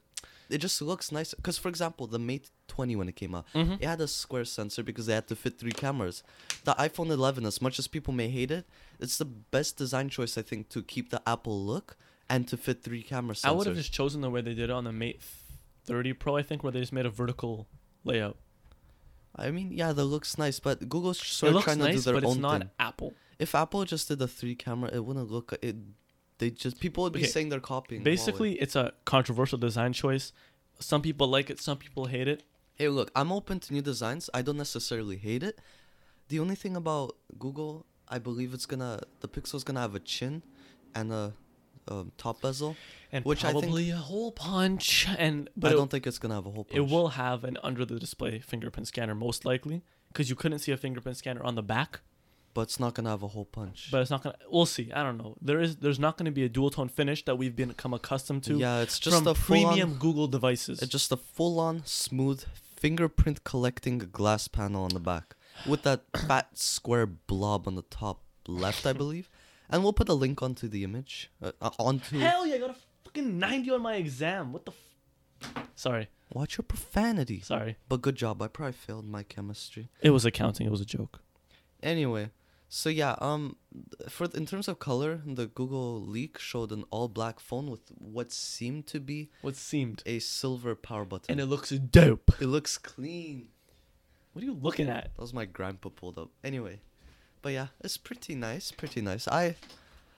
it 0.49 0.57
just 0.57 0.81
looks 0.81 1.11
nice. 1.13 1.33
Because 1.33 1.57
for 1.57 1.69
example, 1.69 2.07
the 2.07 2.19
Mate 2.19 2.49
20 2.73 2.95
when 2.95 3.07
it 3.09 3.15
came 3.15 3.33
out, 3.35 3.45
Mhm. 3.53 3.75
it 3.81 3.85
had 3.93 4.01
a 4.01 4.07
square 4.07 4.45
sensor 4.45 4.81
because 4.83 5.05
they 5.05 5.13
had 5.13 5.27
to 5.27 5.35
fit 5.35 5.59
three 5.59 5.71
cameras. 5.85 6.23
The 6.63 6.73
iPhone 6.87 7.09
11, 7.11 7.45
as 7.45 7.61
much 7.61 7.77
as 7.79 7.87
people 7.87 8.13
may 8.21 8.29
hate 8.29 8.51
it, 8.51 8.65
it's 8.99 9.17
the 9.17 9.25
best 9.25 9.77
design 9.77 10.09
choice 10.09 10.37
I 10.37 10.41
think 10.41 10.69
to 10.69 10.81
keep 10.81 11.09
the 11.11 11.21
Apple 11.27 11.57
look 11.71 11.97
and 12.29 12.47
to 12.47 12.57
fit 12.57 12.81
three 12.83 13.03
camera 13.03 13.35
sensors. 13.35 13.45
I 13.49 13.51
would 13.51 13.67
have 13.67 13.75
just 13.75 13.93
chosen 13.93 14.21
the 14.21 14.29
way 14.31 14.41
they 14.41 14.55
did 14.55 14.65
it 14.69 14.75
on 14.79 14.83
the 14.85 14.91
Mate 14.91 15.21
30 15.85 16.13
Pro. 16.13 16.35
I 16.37 16.43
think 16.43 16.63
where 16.63 16.71
they 16.71 16.79
just 16.79 16.93
made 16.93 17.05
a 17.05 17.09
vertical 17.11 17.67
layout. 18.03 18.37
I 19.35 19.51
mean, 19.51 19.71
yeah, 19.71 19.91
that 19.93 20.05
looks 20.05 20.37
nice, 20.37 20.59
but 20.59 20.87
Google's 20.89 21.19
it 21.19 21.25
sort 21.25 21.55
of 21.55 21.63
trying 21.63 21.79
to 21.79 21.85
do 21.87 21.93
nice, 21.93 22.03
their 22.05 22.13
but 22.15 22.23
it's 22.23 22.31
own 22.35 22.41
not 22.41 22.61
thing. 22.61 22.69
Apple. 22.79 23.13
If 23.39 23.55
Apple 23.55 23.83
just 23.85 24.07
did 24.07 24.21
a 24.21 24.27
three 24.27 24.55
camera, 24.55 24.89
it 24.93 25.03
wouldn't 25.05 25.29
look. 25.31 25.53
It. 25.61 25.75
They 26.39 26.49
just 26.51 26.79
people 26.79 27.03
would 27.03 27.13
be 27.13 27.19
Okay, 27.21 27.27
saying 27.27 27.49
they're 27.49 27.59
copying. 27.59 28.01
Huawei. 28.01 28.05
Basically, 28.15 28.53
it's 28.59 28.75
a 28.75 28.93
controversial 29.05 29.57
design 29.57 29.93
choice. 29.93 30.33
Some 30.79 31.01
people 31.01 31.27
like 31.27 31.49
it, 31.49 31.59
some 31.59 31.77
people 31.77 32.05
hate 32.07 32.27
it. 32.27 32.43
Hey, 32.75 32.87
look, 32.89 33.11
I'm 33.15 33.31
open 33.31 33.59
to 33.61 33.73
new 33.73 33.81
designs. 33.81 34.29
I 34.33 34.41
don't 34.41 34.57
necessarily 34.57 35.17
hate 35.17 35.43
it. 35.43 35.59
The 36.29 36.39
only 36.39 36.55
thing 36.55 36.75
about 36.75 37.15
Google, 37.37 37.85
I 38.07 38.17
believe 38.19 38.53
it's 38.53 38.65
gonna 38.65 39.01
the 39.19 39.27
Pixel's 39.27 39.63
gonna 39.63 39.81
have 39.81 39.95
a 39.95 39.99
chin 39.99 40.43
and 40.95 41.11
a 41.11 41.33
um, 41.87 42.11
top 42.17 42.41
bezel. 42.41 42.75
and 43.11 43.23
Which 43.25 43.43
I 43.43 43.51
think- 43.51 43.63
probably 43.65 43.89
a 43.91 43.97
hole 43.97 44.31
punch 44.31 45.07
and 45.17 45.49
But 45.55 45.71
I 45.71 45.75
don't 45.75 45.91
think 45.91 46.07
it's 46.07 46.17
gonna 46.17 46.35
have 46.35 46.45
a 46.45 46.51
whole. 46.51 46.63
Punch. 46.63 46.77
it 46.77 46.89
will 46.89 47.09
have 47.09 47.43
an 47.43 47.57
under 47.61 47.85
the 47.85 47.99
display 47.99 48.39
fingerprint 48.39 48.87
scanner 48.87 49.13
most 49.15 49.45
likely 49.45 49.83
because 50.07 50.29
you 50.29 50.35
couldn't 50.35 50.59
see 50.59 50.71
a 50.71 50.77
fingerprint 50.77 51.17
scanner 51.17 51.43
on 51.43 51.55
the 51.55 51.63
back 51.63 52.01
but 52.53 52.61
it's 52.61 52.79
not 52.79 52.93
gonna 52.93 53.09
have 53.09 53.23
a 53.23 53.27
hole 53.27 53.45
punch. 53.45 53.89
but 53.91 54.01
it's 54.01 54.11
not 54.11 54.21
gonna 54.23 54.35
we'll 54.51 54.65
see 54.65 54.91
i 54.93 55.01
don't 55.03 55.17
know 55.17 55.35
there 55.41 55.59
is 55.59 55.77
there's 55.77 55.99
not 55.99 56.17
gonna 56.17 56.31
be 56.31 56.43
a 56.43 56.49
dual 56.49 56.69
tone 56.69 56.87
finish 56.89 57.23
that 57.25 57.35
we've 57.37 57.55
become 57.55 57.93
accustomed 57.93 58.43
to 58.43 58.57
yeah, 58.57 58.79
it's 58.81 58.99
just 58.99 59.17
from 59.17 59.27
a 59.27 59.33
premium 59.33 59.91
on, 59.93 59.97
google 59.97 60.27
devices 60.27 60.81
It's 60.81 60.91
just 60.91 61.11
a 61.11 61.17
full-on 61.17 61.81
smooth 61.85 62.43
fingerprint 62.75 63.43
collecting 63.43 63.97
glass 63.99 64.47
panel 64.47 64.83
on 64.83 64.89
the 64.89 64.99
back 64.99 65.35
with 65.65 65.83
that 65.83 66.01
fat 66.27 66.57
square 66.57 67.05
blob 67.07 67.67
on 67.67 67.75
the 67.75 67.83
top 67.83 68.17
left, 68.47 68.85
I 68.85 68.93
believe. 69.03 69.29
And 69.69 69.83
we'll 69.83 69.93
put 69.93 70.09
a 70.09 70.13
link 70.13 70.41
onto 70.43 70.67
the 70.67 70.83
image 70.83 71.31
uh, 71.41 71.51
uh, 71.61 71.69
onto. 71.79 72.19
hell 72.19 72.45
yeah 72.45 72.55
i 72.55 72.59
got 72.59 72.71
a 72.71 72.75
fucking 73.05 73.39
90 73.39 73.71
on 73.71 73.81
my 73.81 73.95
exam 73.95 74.51
what 74.53 74.65
the 74.65 74.71
f- 74.71 75.67
sorry 75.75 76.07
Watch 76.33 76.57
your 76.57 76.63
profanity. 76.63 77.41
sorry 77.41 77.77
But 77.89 78.01
good 78.01 78.15
job. 78.15 78.41
I 78.41 78.47
probably 78.47 78.73
failed 78.73 79.07
my 79.07 79.23
chemistry. 79.23 79.89
it 80.01 80.09
was 80.09 80.25
accounting 80.25 80.65
it 80.67 80.71
was 80.71 80.81
a 80.81 80.85
joke 80.85 81.19
Anyway, 81.81 82.29
so 82.75 82.89
yeah, 82.89 83.15
um, 83.19 83.55
for 84.09 84.27
in 84.33 84.47
terms 84.47 84.67
of 84.67 84.79
color, 84.79 85.21
the 85.23 85.45
Google 85.45 86.01
leak 86.01 86.39
showed 86.39 86.71
an 86.71 86.85
all-black 86.89 87.39
phone 87.39 87.69
with 87.69 87.81
what 87.99 88.31
seemed 88.31 88.87
to 88.87 88.99
be 88.99 89.29
what 89.41 89.55
seemed 89.55 90.01
a 90.07 90.17
silver 90.17 90.73
power 90.73 91.05
button. 91.05 91.31
and 91.31 91.39
it 91.39 91.45
looks 91.45 91.69
dope 91.69 92.31
it 92.41 92.47
looks 92.47 92.79
clean. 92.79 93.49
what 94.31 94.41
are 94.41 94.47
you 94.47 94.57
looking 94.59 94.89
at 94.89 95.11
That 95.15 95.21
was 95.21 95.35
my 95.35 95.45
grandpa 95.45 95.89
pulled 95.89 96.17
up. 96.17 96.31
Anyway, 96.43 96.81
but 97.43 97.53
yeah, 97.53 97.67
it's 97.81 97.97
pretty 97.97 98.33
nice. 98.33 98.71
Pretty 98.71 99.01
nice. 99.01 99.27
I, 99.27 99.55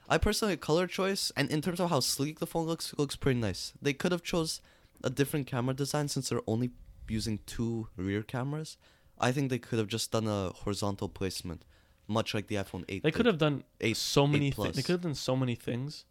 I 0.08 0.16
personally 0.16 0.56
color 0.56 0.86
choice 0.86 1.30
and 1.36 1.50
in 1.50 1.60
terms 1.60 1.78
of 1.78 1.90
how 1.90 2.00
sleek 2.00 2.38
the 2.38 2.46
phone 2.46 2.66
looks, 2.66 2.94
looks 2.96 3.16
pretty 3.16 3.38
nice. 3.38 3.74
They 3.82 3.92
could 3.92 4.12
have 4.12 4.22
chose 4.22 4.62
a 5.04 5.10
different 5.10 5.46
camera 5.46 5.74
design 5.74 6.08
since 6.08 6.30
they're 6.30 6.40
only 6.46 6.70
using 7.06 7.40
two 7.44 7.88
rear 7.98 8.22
cameras. 8.22 8.78
I 9.18 9.30
think 9.30 9.50
they 9.50 9.58
could 9.58 9.78
have 9.78 9.88
just 9.88 10.10
done 10.10 10.26
a 10.26 10.52
horizontal 10.54 11.10
placement, 11.10 11.62
much 12.08 12.34
like 12.34 12.46
the 12.48 12.56
iPhone 12.56 12.84
8. 12.88 13.02
They 13.02 13.10
could 13.10 13.26
have 13.26 13.38
done 13.38 13.64
eight- 13.80 13.96
so 13.96 14.26
many. 14.26 14.48
eight 14.48 14.54
Thi- 14.54 14.70
they 14.70 14.82
could 14.82 14.92
have 14.92 15.02
done 15.02 15.14
so 15.14 15.36
many 15.36 15.54
things, 15.54 16.04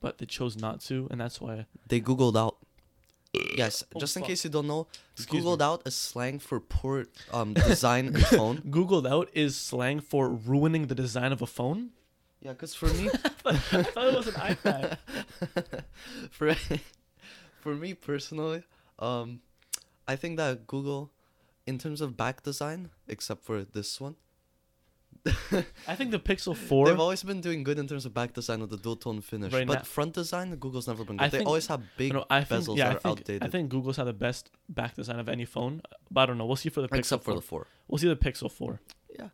but 0.00 0.18
they 0.18 0.26
chose 0.26 0.56
not 0.56 0.80
to, 0.82 1.08
and 1.10 1.20
that's 1.20 1.40
why. 1.40 1.66
They 1.88 2.00
Googled 2.00 2.36
out. 2.36 2.56
Yes, 3.56 3.82
Oh, 3.94 4.00
just 4.00 4.14
in 4.16 4.22
fuck. 4.22 4.28
case 4.28 4.44
you 4.44 4.50
don't 4.50 4.66
know, 4.66 4.86
Excuse 5.16 5.42
Googled 5.42 5.60
me. 5.60 5.64
out 5.64 5.82
is 5.86 5.94
slang 5.94 6.38
for 6.38 6.60
poor 6.60 7.06
um, 7.32 7.54
design 7.54 8.08
in 8.08 8.20
phone. 8.36 8.58
Googled 8.58 9.10
out 9.10 9.30
is 9.32 9.56
slang 9.56 10.00
for 10.00 10.28
ruining 10.28 10.88
the 10.88 10.94
design 10.94 11.32
of 11.32 11.40
a 11.40 11.46
phone. 11.46 11.90
Yeah, 12.42 12.52
because 12.52 12.74
for 12.74 12.88
me, 12.88 13.08
I 13.46 13.56
thought 13.56 14.06
it 14.08 14.16
was 14.16 14.26
an 14.28 14.34
iPad. 14.34 14.98
for 16.30 16.54
for 17.60 17.74
me 17.74 17.94
personally, 17.94 18.64
um, 18.98 19.40
I 20.06 20.16
think 20.16 20.36
that 20.36 20.66
Google, 20.66 21.10
in 21.66 21.78
terms 21.78 22.00
of 22.00 22.16
back 22.16 22.42
design, 22.42 22.90
except 23.08 23.44
for 23.44 23.62
this 23.64 24.00
one, 24.00 24.16
I 25.86 25.94
think 25.94 26.10
the 26.10 26.18
Pixel 26.18 26.56
Four. 26.56 26.86
they've 26.86 26.98
always 26.98 27.22
been 27.22 27.40
doing 27.40 27.62
good 27.62 27.78
in 27.78 27.86
terms 27.86 28.04
of 28.06 28.12
back 28.12 28.32
design 28.32 28.60
with 28.60 28.70
the 28.70 28.76
dual 28.76 28.96
tone 28.96 29.20
finish. 29.20 29.52
Right 29.52 29.66
but 29.66 29.74
now- 29.74 29.82
front 29.82 30.14
design, 30.14 30.54
Google's 30.56 30.88
never 30.88 31.04
been 31.04 31.20
I 31.20 31.24
good. 31.26 31.30
They 31.32 31.38
think- 31.38 31.48
always 31.48 31.66
have 31.68 31.82
big 31.96 32.12
no, 32.12 32.24
I 32.28 32.42
think, 32.42 32.64
bezels 32.64 32.76
yeah, 32.76 32.84
that 32.84 32.90
I 32.90 32.96
are 32.96 33.00
think, 33.00 33.18
outdated. 33.20 33.42
I 33.44 33.48
think 33.48 33.68
Google's 33.70 33.96
had 33.96 34.08
the 34.08 34.12
best 34.12 34.50
back 34.68 34.96
design 34.96 35.20
of 35.20 35.28
any 35.28 35.44
phone, 35.44 35.82
but 36.10 36.22
I 36.22 36.26
don't 36.26 36.38
know. 36.38 36.46
We'll 36.46 36.56
see 36.56 36.70
for 36.70 36.80
the 36.80 36.88
Pixel 36.88 36.98
except 36.98 37.22
for 37.24 37.30
4. 37.32 37.34
the 37.36 37.46
four. 37.46 37.66
We'll 37.88 37.98
see 37.98 38.08
the 38.08 38.16
Pixel 38.16 38.50
Four. 38.50 38.80
Yeah. 39.16 39.28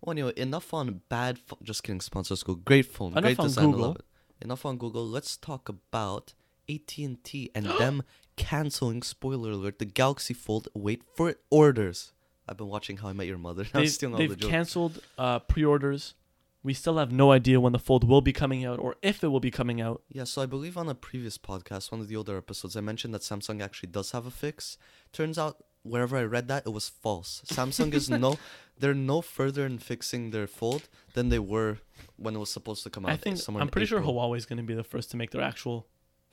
Well, 0.00 0.12
anyway, 0.12 0.32
enough 0.36 0.72
on 0.72 1.02
bad. 1.10 1.38
Pho- 1.38 1.58
just 1.62 1.82
kidding. 1.82 2.00
Sponsors 2.00 2.42
Google. 2.42 2.62
Great 2.64 2.86
phone. 2.86 3.12
Enough 3.12 3.22
great 3.22 3.38
design. 3.38 3.74
I 3.74 3.76
love 3.76 3.96
it. 3.96 4.04
Enough 4.42 4.64
on 4.64 4.78
Google. 4.78 5.06
Let's 5.06 5.36
talk 5.36 5.68
about 5.68 6.32
AT 6.68 6.96
and 6.98 7.22
T 7.24 7.50
and 7.54 7.66
them 7.78 8.02
canceling. 8.36 9.02
Spoiler 9.02 9.50
alert: 9.50 9.78
the 9.80 9.84
Galaxy 9.84 10.32
Fold. 10.34 10.68
Wait 10.74 11.02
for 11.14 11.28
it. 11.30 11.40
Orders. 11.50 12.12
I've 12.48 12.56
been 12.56 12.68
watching 12.68 12.98
How 12.98 13.08
I 13.08 13.12
Met 13.12 13.26
Your 13.26 13.38
Mother. 13.38 13.64
They've, 13.72 13.90
still 13.90 14.10
they've 14.16 14.36
joke. 14.36 14.50
canceled 14.50 15.00
uh, 15.18 15.40
pre-orders. 15.40 16.14
We 16.62 16.74
still 16.74 16.98
have 16.98 17.12
no 17.12 17.30
idea 17.30 17.60
when 17.60 17.72
the 17.72 17.78
Fold 17.78 18.02
will 18.08 18.20
be 18.20 18.32
coming 18.32 18.64
out 18.64 18.78
or 18.80 18.96
if 19.00 19.22
it 19.22 19.28
will 19.28 19.40
be 19.40 19.52
coming 19.52 19.80
out. 19.80 20.02
Yeah, 20.08 20.24
so 20.24 20.42
I 20.42 20.46
believe 20.46 20.76
on 20.76 20.88
a 20.88 20.94
previous 20.96 21.38
podcast, 21.38 21.92
one 21.92 22.00
of 22.00 22.08
the 22.08 22.16
older 22.16 22.36
episodes, 22.36 22.76
I 22.76 22.80
mentioned 22.80 23.14
that 23.14 23.22
Samsung 23.22 23.62
actually 23.62 23.90
does 23.90 24.10
have 24.10 24.26
a 24.26 24.32
fix. 24.32 24.76
Turns 25.12 25.38
out 25.38 25.64
wherever 25.84 26.16
I 26.16 26.24
read 26.24 26.48
that, 26.48 26.64
it 26.66 26.70
was 26.70 26.88
false. 26.88 27.42
Samsung 27.46 27.94
is 27.94 28.10
no, 28.10 28.36
they're 28.78 28.94
no 28.94 29.20
further 29.22 29.64
in 29.64 29.78
fixing 29.78 30.30
their 30.32 30.48
fold 30.48 30.88
than 31.14 31.28
they 31.28 31.38
were 31.38 31.78
when 32.16 32.34
it 32.34 32.38
was 32.38 32.50
supposed 32.50 32.82
to 32.82 32.90
come 32.90 33.06
out. 33.06 33.12
I 33.12 33.16
think 33.16 33.38
I'm 33.48 33.68
pretty 33.68 33.86
sure 33.86 34.00
Huawei 34.00 34.36
is 34.36 34.46
going 34.46 34.56
to 34.58 34.64
be 34.64 34.74
the 34.74 34.82
first 34.84 35.10
to 35.12 35.16
make 35.16 35.30
their 35.30 35.42
actual. 35.42 35.86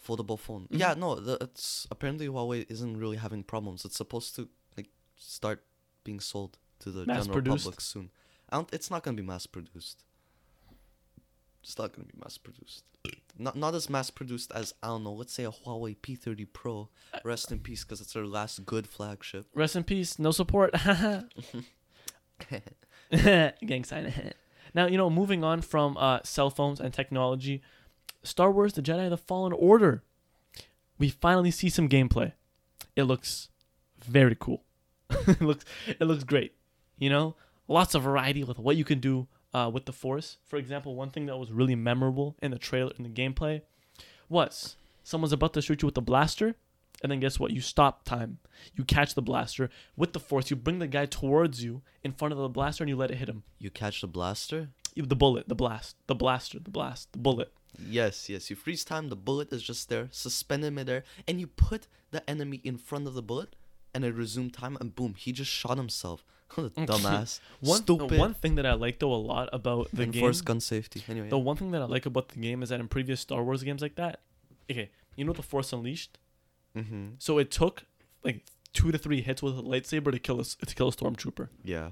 foldable 0.04 0.38
phone. 0.40 0.64
Mhm. 0.64 0.80
Yeah, 0.80 0.96
no, 0.96 1.16
the, 1.16 1.38
it's 1.42 1.88
apparently 1.90 2.28
Huawei 2.28 2.66
isn't 2.70 2.98
really 2.98 3.18
having 3.18 3.42
problems. 3.44 3.86
It's 3.86 3.96
supposed 3.96 4.36
to 4.36 4.50
like 4.76 4.90
start 5.16 5.64
being 6.04 6.20
sold 6.20 6.58
to 6.80 6.90
the 6.92 7.06
general 7.06 7.18
Mass-produced? 7.26 7.64
public 7.66 7.82
soon. 7.82 8.10
I 8.50 8.58
don't, 8.58 8.74
it's 8.74 8.92
not 8.92 9.04
gonna 9.04 9.18
be 9.18 9.24
mass 9.24 9.46
produced. 9.48 10.04
It's 11.64 11.78
not 11.78 11.94
gonna 11.94 12.08
be 12.08 12.20
mass 12.22 12.38
produced. 12.38 12.84
Not 13.38 13.56
not 13.56 13.74
as 13.74 13.90
mass 13.90 14.10
produced 14.12 14.52
as 14.54 14.74
I 14.84 14.88
don't 14.88 15.04
know. 15.04 15.14
Let's 15.14 15.34
say 15.34 15.44
a 15.46 15.52
Huawei 15.52 15.98
P30 15.98 16.48
Pro. 16.54 16.90
Rest 17.24 17.52
in 17.52 17.60
peace, 17.60 17.84
because 17.84 18.00
it's 18.00 18.14
their 18.14 18.26
last 18.26 18.66
good 18.66 18.86
flagship. 18.88 19.48
Rest 19.56 19.76
in 19.76 19.84
peace. 19.84 20.20
No 20.20 20.32
support. 20.32 20.74
Gang 23.12 23.84
sign. 23.86 24.34
now 24.74 24.86
you 24.88 24.98
know, 24.98 25.10
moving 25.10 25.44
on 25.44 25.62
from 25.62 25.98
uh, 25.98 26.20
cell 26.24 26.50
phones 26.50 26.80
and 26.80 26.94
technology, 26.94 27.62
Star 28.24 28.52
Wars: 28.52 28.74
The 28.74 28.82
Jedi: 28.82 29.10
The 29.10 29.18
Fallen 29.18 29.54
Order. 29.54 30.04
We 31.00 31.10
finally 31.10 31.52
see 31.52 31.70
some 31.70 31.90
gameplay. 31.90 32.34
It 32.96 33.04
looks 33.04 33.50
very 34.00 34.38
cool. 34.40 34.64
it 35.28 35.42
looks 35.42 35.66
it 35.88 36.04
looks 36.06 36.24
great. 36.24 36.54
You 36.98 37.10
know, 37.10 37.36
lots 37.68 37.96
of 37.96 38.04
variety 38.04 38.44
with 38.44 38.60
what 38.60 38.76
you 38.76 38.84
can 38.86 39.00
do 39.00 39.28
uh, 39.54 39.70
with 39.74 39.86
the 39.86 39.94
Force. 39.94 40.38
For 40.46 40.58
example, 40.58 40.96
one 40.96 41.10
thing 41.10 41.26
that 41.28 41.38
was 41.38 41.52
really 41.52 41.76
memorable 41.76 42.36
in 42.42 42.52
the 42.52 42.58
trailer 42.60 42.92
in 42.98 43.04
the 43.04 43.10
gameplay 43.10 43.62
was 44.30 44.76
someone's 45.04 45.34
about 45.34 45.54
to 45.54 45.62
shoot 45.62 45.82
you 45.82 45.86
with 45.88 45.98
a 45.98 46.02
blaster, 46.02 46.56
and 47.02 47.12
then 47.12 47.20
guess 47.20 47.40
what? 47.40 47.52
You 47.52 47.62
stop 47.62 48.04
time. 48.06 48.40
You 48.76 48.84
catch 48.84 49.16
the 49.16 49.22
blaster 49.22 49.70
with 49.98 50.14
the 50.14 50.20
Force. 50.20 50.50
You 50.50 50.56
bring 50.56 50.80
the 50.80 50.88
guy 50.88 51.06
towards 51.06 51.64
you 51.64 51.82
in 52.04 52.14
front 52.14 52.32
of 52.32 52.38
the 52.38 52.50
blaster, 52.50 52.84
and 52.84 52.90
you 52.90 52.96
let 52.96 53.12
it 53.12 53.18
hit 53.18 53.30
him. 53.30 53.44
You 53.60 53.70
catch 53.70 54.02
the 54.02 54.08
blaster. 54.08 54.70
You- 54.96 55.06
The 55.06 55.16
bullet, 55.16 55.50
the 55.50 55.56
blast, 55.56 55.96
the 56.08 56.16
blaster, 56.16 56.60
the 56.60 56.70
blast, 56.70 57.12
the 57.12 57.20
bullet. 57.20 57.52
Yes, 57.90 58.30
yes. 58.30 58.50
You 58.52 58.56
freeze 58.56 58.84
time. 58.86 59.10
The 59.10 59.16
bullet 59.16 59.52
is 59.52 59.64
just 59.64 59.90
there, 59.90 60.08
suspended 60.12 60.74
midair, 60.74 61.04
and 61.28 61.40
you 61.40 61.48
put 61.48 61.88
the 62.12 62.28
enemy 62.30 62.62
in 62.64 62.78
front 62.78 63.08
of 63.08 63.16
the 63.16 63.24
bullet, 63.24 63.56
and 63.94 64.04
it 64.04 64.14
resumed 64.14 64.54
time, 64.54 64.78
and 64.80 64.96
boom, 64.96 65.16
he 65.18 65.32
just 65.32 65.52
shot 65.52 65.78
himself. 65.78 66.24
Dumbass. 66.56 67.40
One, 67.62 67.82
Stupid. 67.82 68.20
one 68.20 68.34
thing 68.34 68.56
that 68.56 68.66
I 68.66 68.74
like 68.74 69.00
though 69.00 69.14
a 69.14 69.16
lot 69.16 69.50
about 69.52 69.90
the 69.92 70.06
game, 70.06 70.16
Enforce 70.16 70.42
gun 70.42 70.60
safety. 70.60 71.04
Anyway. 71.10 71.30
the 71.30 71.38
one 71.38 71.56
thing 71.56 71.72
that 71.72 71.82
I 71.82 71.86
like 71.86 72.06
about 72.06 72.30
the 72.30 72.40
game 72.40 72.62
is 72.62 72.70
that 72.70 72.80
in 72.80 72.88
previous 72.88 73.22
Star 73.22 73.44
Wars 73.44 73.64
games 73.64 73.82
like 73.82 73.96
that, 73.96 74.22
okay, 74.70 74.92
you 75.16 75.26
know 75.26 75.34
the 75.34 75.42
Force 75.42 75.74
Unleashed. 75.74 76.18
mm-hmm. 76.78 77.08
So 77.18 77.40
it 77.40 77.50
took 77.50 77.86
like 78.24 78.46
two 78.74 78.92
to 78.92 78.98
three 78.98 79.22
hits 79.22 79.42
with 79.42 79.58
a 79.58 79.62
lightsaber 79.62 80.12
to 80.12 80.20
kill 80.20 80.40
a 80.40 80.44
to 80.44 80.76
kill 80.76 80.90
a 80.90 80.92
stormtrooper. 80.92 81.50
Yeah. 81.64 81.92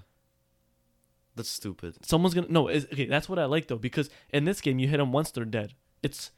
That's 1.36 1.50
stupid. 1.50 1.96
Someone's 2.06 2.34
gonna 2.34 2.48
no. 2.50 2.70
Okay, 2.70 3.06
that's 3.06 3.30
what 3.30 3.40
I 3.40 3.46
like 3.46 3.68
though 3.68 3.78
because 3.78 4.10
in 4.32 4.44
this 4.46 4.62
game 4.62 4.80
you 4.80 4.88
hit 4.88 4.98
them 4.98 5.12
once 5.12 5.32
they're 5.32 5.46
dead. 5.46 5.74
It's 6.04 6.32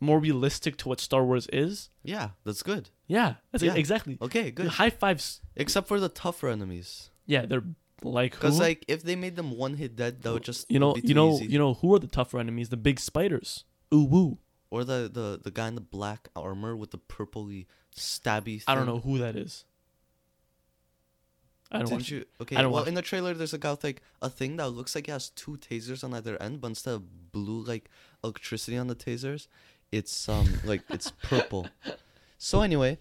more 0.00 0.18
realistic 0.20 0.76
to 0.78 0.88
what 0.88 1.00
Star 1.00 1.24
Wars 1.24 1.46
is. 1.52 1.90
Yeah, 2.02 2.30
that's 2.44 2.62
good. 2.62 2.90
Yeah, 3.06 3.34
that's 3.52 3.64
Yeah. 3.64 3.74
exactly. 3.74 4.18
Okay, 4.20 4.50
good. 4.50 4.68
High 4.68 4.90
fives. 4.90 5.40
Except 5.56 5.88
for 5.88 5.98
the 6.00 6.08
tougher 6.08 6.48
enemies. 6.48 7.10
Yeah, 7.26 7.46
they're 7.46 7.64
like? 8.02 8.32
Because 8.32 8.58
like 8.60 8.84
if 8.88 9.02
they 9.02 9.16
made 9.16 9.36
them 9.36 9.50
one 9.56 9.74
hit 9.74 9.96
dead, 9.96 10.22
that 10.22 10.32
would 10.32 10.44
just 10.44 10.70
you 10.70 10.78
know, 10.78 10.94
you 10.96 11.14
know, 11.14 11.32
easy. 11.34 11.46
you 11.46 11.58
know 11.58 11.74
who 11.74 11.94
are 11.94 11.98
the 11.98 12.06
tougher 12.06 12.38
enemies? 12.38 12.68
The 12.68 12.76
big 12.76 13.00
spiders. 13.00 13.64
Ooh 13.92 14.04
woo. 14.04 14.38
or 14.70 14.84
the, 14.84 15.10
the 15.12 15.40
the 15.42 15.50
guy 15.50 15.66
in 15.68 15.74
the 15.74 15.80
black 15.80 16.28
armor 16.36 16.76
with 16.76 16.90
the 16.90 16.98
purpley 16.98 17.66
stabby. 17.96 18.62
Thing. 18.62 18.64
I 18.68 18.74
don't 18.74 18.86
know 18.86 19.00
who 19.00 19.18
that 19.18 19.34
is. 19.34 19.64
I 21.70 21.80
don't 21.80 21.88
Didn't 21.90 22.10
you? 22.10 22.24
Okay. 22.40 22.56
Well, 22.56 22.70
watch- 22.70 22.88
in 22.88 22.94
the 22.94 23.02
trailer, 23.02 23.34
there's 23.34 23.52
a 23.52 23.58
guy 23.58 23.70
with 23.72 23.84
like 23.84 24.02
a 24.22 24.30
thing 24.30 24.56
that 24.56 24.70
looks 24.70 24.94
like 24.94 25.06
it 25.08 25.12
has 25.12 25.28
two 25.30 25.58
tasers 25.58 26.02
on 26.02 26.14
either 26.14 26.40
end, 26.42 26.60
but 26.62 26.68
instead 26.68 26.94
of 26.94 27.30
blue 27.32 27.62
like 27.62 27.90
electricity 28.24 28.78
on 28.78 28.86
the 28.86 28.94
tasers, 28.94 29.48
it's 29.92 30.28
um 30.28 30.48
like 30.64 30.82
it's 30.90 31.10
purple. 31.22 31.66
So 32.36 32.60
anyway, 32.62 32.98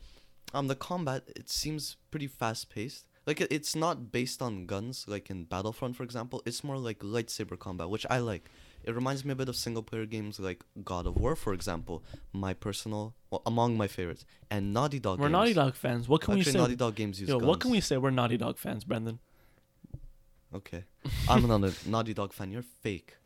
um 0.53 0.67
the 0.67 0.75
combat 0.75 1.24
it 1.36 1.50
seems 1.50 1.98
pretty 2.12 2.27
fast 2.27 2.70
paced. 2.70 3.06
Like 3.25 3.41
it, 3.41 3.51
it's 3.51 3.75
not 3.75 4.12
based 4.12 4.41
on 4.41 4.65
guns 4.65 5.06
like 5.08 5.29
in 5.29 5.44
Battlefront, 5.44 5.96
for 5.96 6.03
example. 6.03 6.41
It's 6.46 6.63
more 6.63 6.77
like 6.77 7.00
lightsaber 7.00 7.60
combat, 7.60 7.89
which 7.89 8.06
I 8.10 8.20
like. 8.20 8.50
It 8.84 8.96
reminds 8.96 9.25
me 9.25 9.34
a 9.34 9.36
bit 9.36 9.50
of 9.50 9.58
single 9.58 9.84
player 9.84 10.06
games 10.06 10.39
like 10.39 10.63
God 10.86 11.08
of 11.08 11.17
War, 11.17 11.36
for 11.36 11.51
example. 11.53 12.03
My 12.32 12.53
personal, 12.53 13.15
well, 13.29 13.41
among 13.46 13.75
my 13.75 13.88
favorites, 13.88 14.24
and 14.50 14.74
Naughty 14.74 14.98
Dog. 15.00 15.20
We're 15.20 15.25
games. 15.25 15.34
Naughty 15.34 15.53
Dog 15.53 15.75
fans. 15.75 16.08
What 16.08 16.22
can 16.22 16.36
Actually, 16.36 16.51
we 16.51 16.51
say? 16.53 16.58
Naughty 16.60 16.75
Dog 16.77 16.96
games 16.96 17.20
use 17.20 17.27
Yo, 17.27 17.38
guns. 17.39 17.48
what 17.48 17.60
can 17.60 17.72
we 17.72 17.82
say? 17.82 17.98
We're 17.98 18.12
Naughty 18.12 18.38
Dog 18.38 18.58
fans, 18.58 18.86
Brendan. 18.86 19.20
Okay. 20.56 20.86
I'm 21.27 21.44
another 21.44 21.74
Naughty 21.86 22.13
Dog 22.13 22.32
fan. 22.32 22.50
You're 22.51 22.63
fake. 22.82 23.17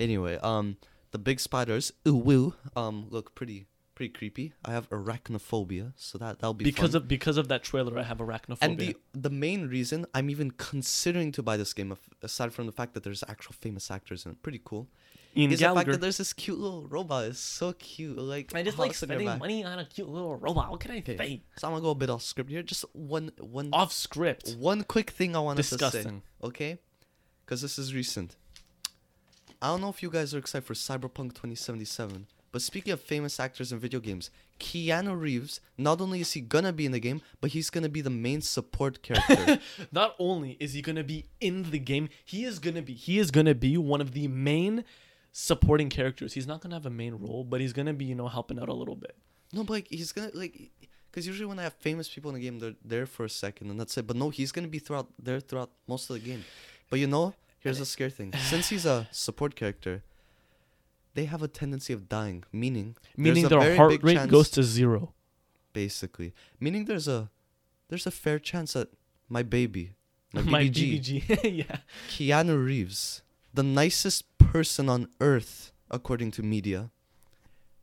Anyway, 0.00 0.36
um, 0.42 0.78
the 1.14 1.18
big 1.18 1.38
spiders, 1.38 1.92
ooh 2.08 2.16
woo, 2.16 2.54
um, 2.74 3.06
look 3.08 3.36
pretty, 3.36 3.66
pretty 3.94 4.12
creepy. 4.12 4.52
I 4.64 4.72
have 4.72 4.90
arachnophobia, 4.90 5.92
so 5.94 6.18
that 6.18 6.40
that'll 6.40 6.54
be 6.54 6.64
Because 6.64 6.90
fun. 6.92 7.02
of 7.02 7.08
because 7.08 7.36
of 7.36 7.46
that 7.48 7.62
trailer, 7.62 7.96
I 7.96 8.02
have 8.02 8.18
arachnophobia. 8.18 8.58
and 8.66 8.78
the 8.78 8.96
the 9.12 9.30
main 9.30 9.68
reason 9.68 10.06
I'm 10.12 10.28
even 10.28 10.50
considering 10.50 11.30
to 11.32 11.42
buy 11.42 11.56
this 11.56 11.72
game, 11.72 11.96
aside 12.20 12.52
from 12.52 12.66
the 12.66 12.72
fact 12.72 12.94
that 12.94 13.04
there's 13.04 13.22
actual 13.28 13.54
famous 13.60 13.90
actors 13.92 14.26
in 14.26 14.32
it, 14.32 14.42
pretty 14.42 14.60
cool, 14.64 14.88
Ian 15.36 15.52
is 15.52 15.60
the 15.60 15.66
fact 15.72 15.88
that 15.88 16.00
there's 16.00 16.18
this 16.18 16.32
cute 16.32 16.58
little 16.58 16.88
robot. 16.88 17.26
It's 17.26 17.38
so 17.38 17.72
cute. 17.74 18.18
Like 18.18 18.52
I 18.52 18.62
just 18.64 18.76
oh, 18.78 18.82
like 18.82 18.90
it's 18.90 19.02
on 19.04 19.10
your 19.10 19.18
spending 19.20 19.38
money 19.38 19.64
on 19.64 19.78
a 19.78 19.84
cute 19.84 20.08
little 20.08 20.34
robot. 20.36 20.72
What 20.72 20.80
can 20.80 20.90
I 20.90 20.98
Okay. 20.98 21.16
say? 21.16 21.42
So 21.58 21.68
I'm 21.68 21.74
gonna 21.74 21.82
go 21.82 21.90
a 21.90 21.94
bit 21.94 22.10
off 22.10 22.22
script 22.22 22.50
here. 22.50 22.64
Just 22.64 22.84
one 22.92 23.30
one 23.38 23.68
Off 23.72 23.92
script. 23.92 24.56
One 24.58 24.82
quick 24.82 25.10
thing 25.10 25.36
I 25.36 25.38
wanted 25.38 25.62
to 25.62 25.68
say, 25.68 25.76
Disgusting. 25.76 26.22
okay? 26.42 26.78
Because 27.44 27.62
this 27.62 27.78
is 27.78 27.94
recent. 27.94 28.34
I 29.64 29.68
don't 29.68 29.80
know 29.80 29.88
if 29.88 30.02
you 30.02 30.10
guys 30.10 30.34
are 30.34 30.38
excited 30.38 30.66
for 30.66 30.74
Cyberpunk 30.74 31.32
2077, 31.32 32.26
but 32.52 32.60
speaking 32.60 32.92
of 32.92 33.00
famous 33.00 33.40
actors 33.40 33.72
in 33.72 33.78
video 33.78 33.98
games, 33.98 34.28
Keanu 34.60 35.18
Reeves, 35.18 35.58
not 35.78 36.02
only 36.02 36.20
is 36.20 36.32
he 36.32 36.42
gonna 36.42 36.70
be 36.70 36.84
in 36.84 36.92
the 36.92 37.00
game, 37.00 37.22
but 37.40 37.52
he's 37.52 37.70
gonna 37.70 37.88
be 37.88 38.02
the 38.02 38.10
main 38.10 38.42
support 38.42 39.02
character. 39.02 39.58
Not 39.90 40.16
only 40.18 40.58
is 40.60 40.74
he 40.74 40.82
gonna 40.82 41.02
be 41.02 41.24
in 41.40 41.70
the 41.70 41.78
game, 41.78 42.10
he 42.26 42.44
is 42.44 42.58
gonna 42.58 42.82
be 42.82 42.92
he 42.92 43.18
is 43.18 43.30
gonna 43.30 43.54
be 43.54 43.78
one 43.78 44.02
of 44.02 44.12
the 44.12 44.28
main 44.28 44.84
supporting 45.32 45.88
characters. 45.88 46.34
He's 46.34 46.46
not 46.46 46.60
gonna 46.60 46.74
have 46.74 46.84
a 46.84 46.90
main 46.90 47.14
role, 47.14 47.42
but 47.42 47.62
he's 47.62 47.72
gonna 47.72 47.94
be 47.94 48.04
you 48.04 48.14
know 48.14 48.28
helping 48.28 48.58
out 48.58 48.68
a 48.68 48.74
little 48.74 48.96
bit. 48.96 49.16
no, 49.54 49.64
but 49.64 49.72
like 49.72 49.88
he's 49.88 50.12
gonna 50.12 50.30
like, 50.34 50.72
because 51.10 51.26
usually 51.26 51.46
when 51.46 51.58
I 51.58 51.62
have 51.62 51.72
famous 51.72 52.06
people 52.06 52.30
in 52.32 52.34
the 52.34 52.42
game, 52.42 52.58
they're 52.58 52.74
there 52.84 53.06
for 53.06 53.24
a 53.24 53.30
second 53.30 53.70
and 53.70 53.80
that's 53.80 53.96
it. 53.96 54.06
But 54.06 54.16
no, 54.16 54.28
he's 54.28 54.52
gonna 54.52 54.68
be 54.68 54.78
throughout 54.78 55.08
there 55.18 55.40
throughout 55.40 55.70
most 55.88 56.10
of 56.10 56.16
the 56.16 56.20
game. 56.20 56.44
But 56.90 56.98
you 56.98 57.06
know, 57.06 57.32
here's 57.64 57.78
the 57.80 57.86
scary 57.86 58.10
thing: 58.10 58.32
since 58.50 58.68
he's 58.68 58.86
a 58.86 59.08
support 59.10 59.56
character, 59.56 60.02
they 61.14 61.24
have 61.24 61.42
a 61.42 61.48
tendency 61.48 61.92
of 61.92 62.08
dying. 62.08 62.44
Meaning, 62.52 62.94
Meaning 63.16 63.48
their 63.48 63.74
heart 63.76 64.00
rate 64.02 64.16
chance- 64.18 64.30
goes 64.30 64.48
to 64.50 64.62
zero. 64.62 65.12
basically. 65.72 66.32
Meaning 66.60 66.84
there's 66.84 67.08
a 67.08 67.30
there's 67.88 68.06
a 68.06 68.10
fair 68.12 68.38
chance 68.38 68.74
that 68.74 68.88
my 69.28 69.42
baby, 69.42 69.94
my, 70.32 70.42
My 70.56 70.62
BBG, 70.64 71.24
BBG. 71.24 71.64
yeah. 71.68 71.78
Keanu 72.08 72.64
Reeves, 72.64 73.22
the 73.52 73.62
nicest 73.64 74.24
person 74.38 74.88
on 74.88 75.08
earth 75.20 75.72
according 75.90 76.30
to 76.32 76.42
media, 76.42 76.90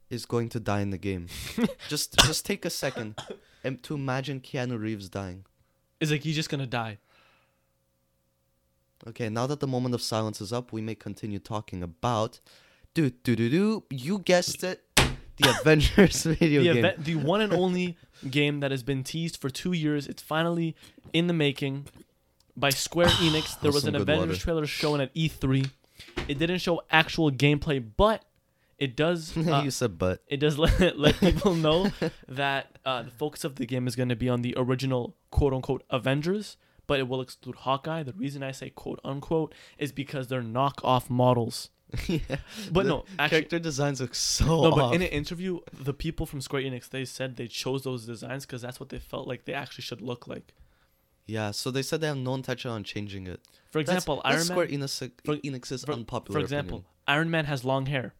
is 0.10 0.26
going 0.26 0.50
to 0.50 0.60
die 0.60 0.82
in 0.82 0.90
the 0.92 0.98
game. 0.98 1.28
just 1.90 2.18
just 2.20 2.46
take 2.46 2.66
a 2.66 2.70
second 2.70 3.16
and 3.64 3.82
to 3.84 3.96
imagine 3.96 4.40
Keanu 4.42 4.80
Reeves 4.80 5.10
dying. 5.10 5.46
It's 6.00 6.12
like 6.12 6.24
he's 6.24 6.36
just 6.36 6.50
gonna 6.50 6.68
die. 6.68 6.98
Okay, 9.08 9.30
now 9.30 9.48
that 9.48 9.60
the 9.60 9.68
moment 9.68 9.96
of 9.96 10.02
silence 10.02 10.42
is 10.42 10.54
up, 10.54 10.72
we 10.72 10.82
may 10.82 10.96
continue 10.96 11.40
talking 11.40 11.82
about 11.82 12.40
do 12.94 13.10
do 13.10 13.36
do 13.36 13.50
do. 13.50 13.84
You 13.90 14.20
guessed 14.20 14.64
it, 14.64 14.84
the 14.96 15.56
Avengers 15.62 16.24
video 16.24 16.62
the 16.62 16.68
game. 16.68 16.78
event, 16.78 17.04
the 17.04 17.16
one 17.16 17.42
and 17.42 17.54
only 17.54 17.98
game 18.30 18.60
that 18.60 18.72
has 18.72 18.84
been 18.84 19.04
teased 19.04 19.38
for 19.38 19.50
two 19.50 19.74
years. 19.74 20.08
It's 20.08 20.22
finally 20.22 20.76
in 21.14 21.28
the 21.28 21.34
making 21.34 21.88
by 22.56 22.70
Square 22.70 23.08
Enix. 23.26 23.60
There 23.60 23.72
was 23.72 23.86
an 23.86 23.96
Avengers 23.96 24.28
water. 24.28 24.40
trailer 24.40 24.66
shown 24.68 25.02
at 25.02 25.14
E3. 25.16 25.70
It 26.28 26.38
didn't 26.40 26.60
show 26.60 26.82
actual 26.92 27.32
gameplay, 27.32 27.84
but 27.96 28.24
it 28.78 28.96
does. 28.96 29.36
uh, 29.48 29.62
you 29.64 29.72
said 29.72 29.98
but. 29.98 30.22
it 30.28 30.38
does 30.38 30.58
let, 30.58 31.00
let 31.00 31.20
people 31.20 31.56
know 31.56 31.92
that 32.28 32.78
uh, 32.86 33.04
the 33.04 33.12
focus 33.12 33.44
of 33.44 33.56
the 33.56 33.66
game 33.66 33.88
is 33.88 33.96
going 33.96 34.10
to 34.10 34.16
be 34.16 34.30
on 34.30 34.42
the 34.42 34.54
original 34.58 35.16
quote 35.30 35.54
unquote 35.54 35.84
Avengers, 35.90 36.58
but 36.92 37.00
it 37.00 37.08
will 37.08 37.22
exclude 37.22 37.56
Hawkeye. 37.56 38.04
The 38.04 38.12
reason 38.12 38.44
I 38.44 38.52
say 38.52 38.70
quote 38.70 39.00
unquote 39.06 39.56
is 39.78 39.94
because 39.94 40.28
they're 40.28 40.42
knockoff 40.42 41.10
models. 41.10 41.70
yeah. 42.06 42.20
But 42.70 42.84
The 42.84 42.90
no, 42.90 43.06
actually, 43.18 43.30
character 43.30 43.60
designs 43.60 44.02
look 44.02 44.14
so 44.14 44.46
no, 44.64 44.72
but 44.72 44.82
off. 44.82 44.94
in 44.96 45.02
an 45.02 45.08
interview, 45.08 45.60
the 45.72 45.94
people 45.94 46.26
from 46.26 46.42
Square 46.42 46.64
Enix 46.64 46.90
they 46.90 47.06
said 47.06 47.38
they 47.38 47.48
chose 47.48 47.84
those 47.86 48.06
designs 48.06 48.46
because 48.46 48.62
that's 48.62 48.78
what 48.78 48.90
they 48.90 49.00
felt 49.00 49.26
like 49.26 49.46
they 49.46 49.54
actually 49.54 49.84
should 49.84 50.02
look 50.02 50.28
like. 50.28 50.54
Yeah, 51.26 51.52
so 51.52 51.72
they 51.72 51.82
said 51.82 52.02
they 52.02 52.08
have 52.08 52.18
no 52.18 52.34
intention 52.36 52.70
on 52.72 52.84
changing 52.84 53.26
it. 53.26 53.40
For 53.72 53.80
example, 53.80 54.20
that's 54.26 54.36
Iron 54.36 54.44
Square 54.44 54.68
Man. 54.68 54.80
Enix, 54.82 55.02
uh, 55.02 55.08
for- 55.24 55.38
Enix's 55.38 55.86
For, 55.86 55.94
unpopular 55.94 56.38
for 56.42 56.44
example, 56.44 56.80
opinion. 56.80 56.92
Iron 57.08 57.30
Man 57.32 57.46
has 57.46 57.64
long 57.64 57.86
hair. 57.86 58.16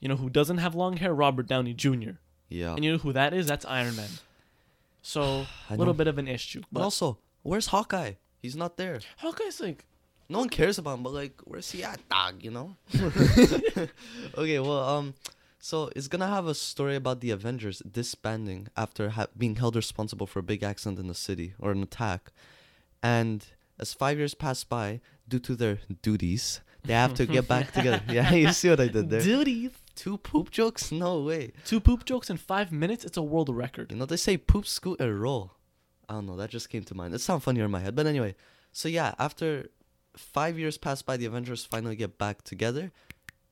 You 0.00 0.08
know 0.10 0.16
who 0.16 0.28
doesn't 0.28 0.58
have 0.58 0.74
long 0.74 0.98
hair? 0.98 1.14
Robert 1.14 1.46
Downey 1.46 1.72
Jr. 1.72 2.16
Yeah. 2.50 2.74
And 2.74 2.84
you 2.84 2.92
know 2.92 2.98
who 2.98 3.14
that 3.14 3.32
is? 3.32 3.46
That's 3.46 3.64
Iron 3.64 3.96
Man. 3.96 4.10
So 5.00 5.22
a 5.70 5.76
little 5.76 5.94
know. 5.94 5.98
bit 5.98 6.08
of 6.08 6.18
an 6.18 6.28
issue. 6.28 6.60
But 6.70 6.80
But 6.80 6.82
also, 6.84 7.18
where's 7.42 7.66
Hawkeye? 7.66 8.12
He's 8.42 8.56
not 8.56 8.76
there. 8.76 9.00
Hawkeye's 9.18 9.60
like 9.60 9.84
No 10.28 10.38
one 10.38 10.48
cares 10.48 10.78
about 10.78 10.94
him, 10.98 11.02
but 11.02 11.12
like, 11.12 11.40
where's 11.44 11.70
he 11.70 11.82
at, 11.84 12.00
dog? 12.08 12.42
You 12.42 12.50
know. 12.50 12.76
okay, 14.38 14.58
well, 14.58 14.88
um, 14.88 15.14
so 15.58 15.90
it's 15.94 16.08
gonna 16.08 16.28
have 16.28 16.46
a 16.46 16.54
story 16.54 16.96
about 16.96 17.20
the 17.20 17.30
Avengers 17.30 17.82
disbanding 17.90 18.68
after 18.76 19.10
ha- 19.10 19.26
being 19.36 19.56
held 19.56 19.76
responsible 19.76 20.26
for 20.26 20.38
a 20.38 20.42
big 20.42 20.62
accident 20.62 20.98
in 20.98 21.06
the 21.08 21.14
city 21.14 21.54
or 21.58 21.70
an 21.72 21.82
attack, 21.82 22.30
and 23.02 23.44
as 23.78 23.92
five 23.94 24.18
years 24.18 24.34
pass 24.34 24.62
by, 24.64 25.00
due 25.28 25.38
to 25.40 25.54
their 25.56 25.78
duties, 26.02 26.60
they 26.84 26.92
have 26.94 27.14
to 27.14 27.26
get 27.26 27.48
back 27.48 27.72
together. 27.72 28.02
Yeah, 28.10 28.32
you 28.32 28.52
see 28.52 28.68
what 28.70 28.80
I 28.80 28.88
did 28.88 29.10
there? 29.10 29.20
duties. 29.20 29.72
Two 29.96 30.16
poop 30.16 30.50
jokes? 30.50 30.90
No 30.92 31.20
way. 31.20 31.52
Two 31.66 31.78
poop 31.80 32.04
jokes 32.06 32.30
in 32.30 32.38
five 32.38 32.72
minutes. 32.72 33.04
It's 33.04 33.18
a 33.18 33.22
world 33.22 33.54
record. 33.54 33.90
You 33.92 33.98
know, 33.98 34.06
they 34.06 34.16
say 34.16 34.38
poop, 34.38 34.66
scoot, 34.66 34.98
and 35.00 35.20
roll. 35.20 35.52
I 36.10 36.14
don't 36.14 36.26
know. 36.26 36.36
That 36.36 36.50
just 36.50 36.68
came 36.68 36.82
to 36.84 36.94
mind. 36.94 37.14
It 37.14 37.20
sounds 37.20 37.44
funnier 37.44 37.64
in 37.64 37.70
my 37.70 37.78
head. 37.80 37.94
But 37.94 38.06
anyway, 38.06 38.34
so 38.72 38.88
yeah, 38.88 39.14
after 39.18 39.68
five 40.16 40.58
years 40.58 40.76
pass 40.76 41.00
by, 41.02 41.16
the 41.16 41.24
Avengers 41.26 41.64
finally 41.64 41.94
get 41.96 42.18
back 42.18 42.42
together, 42.42 42.90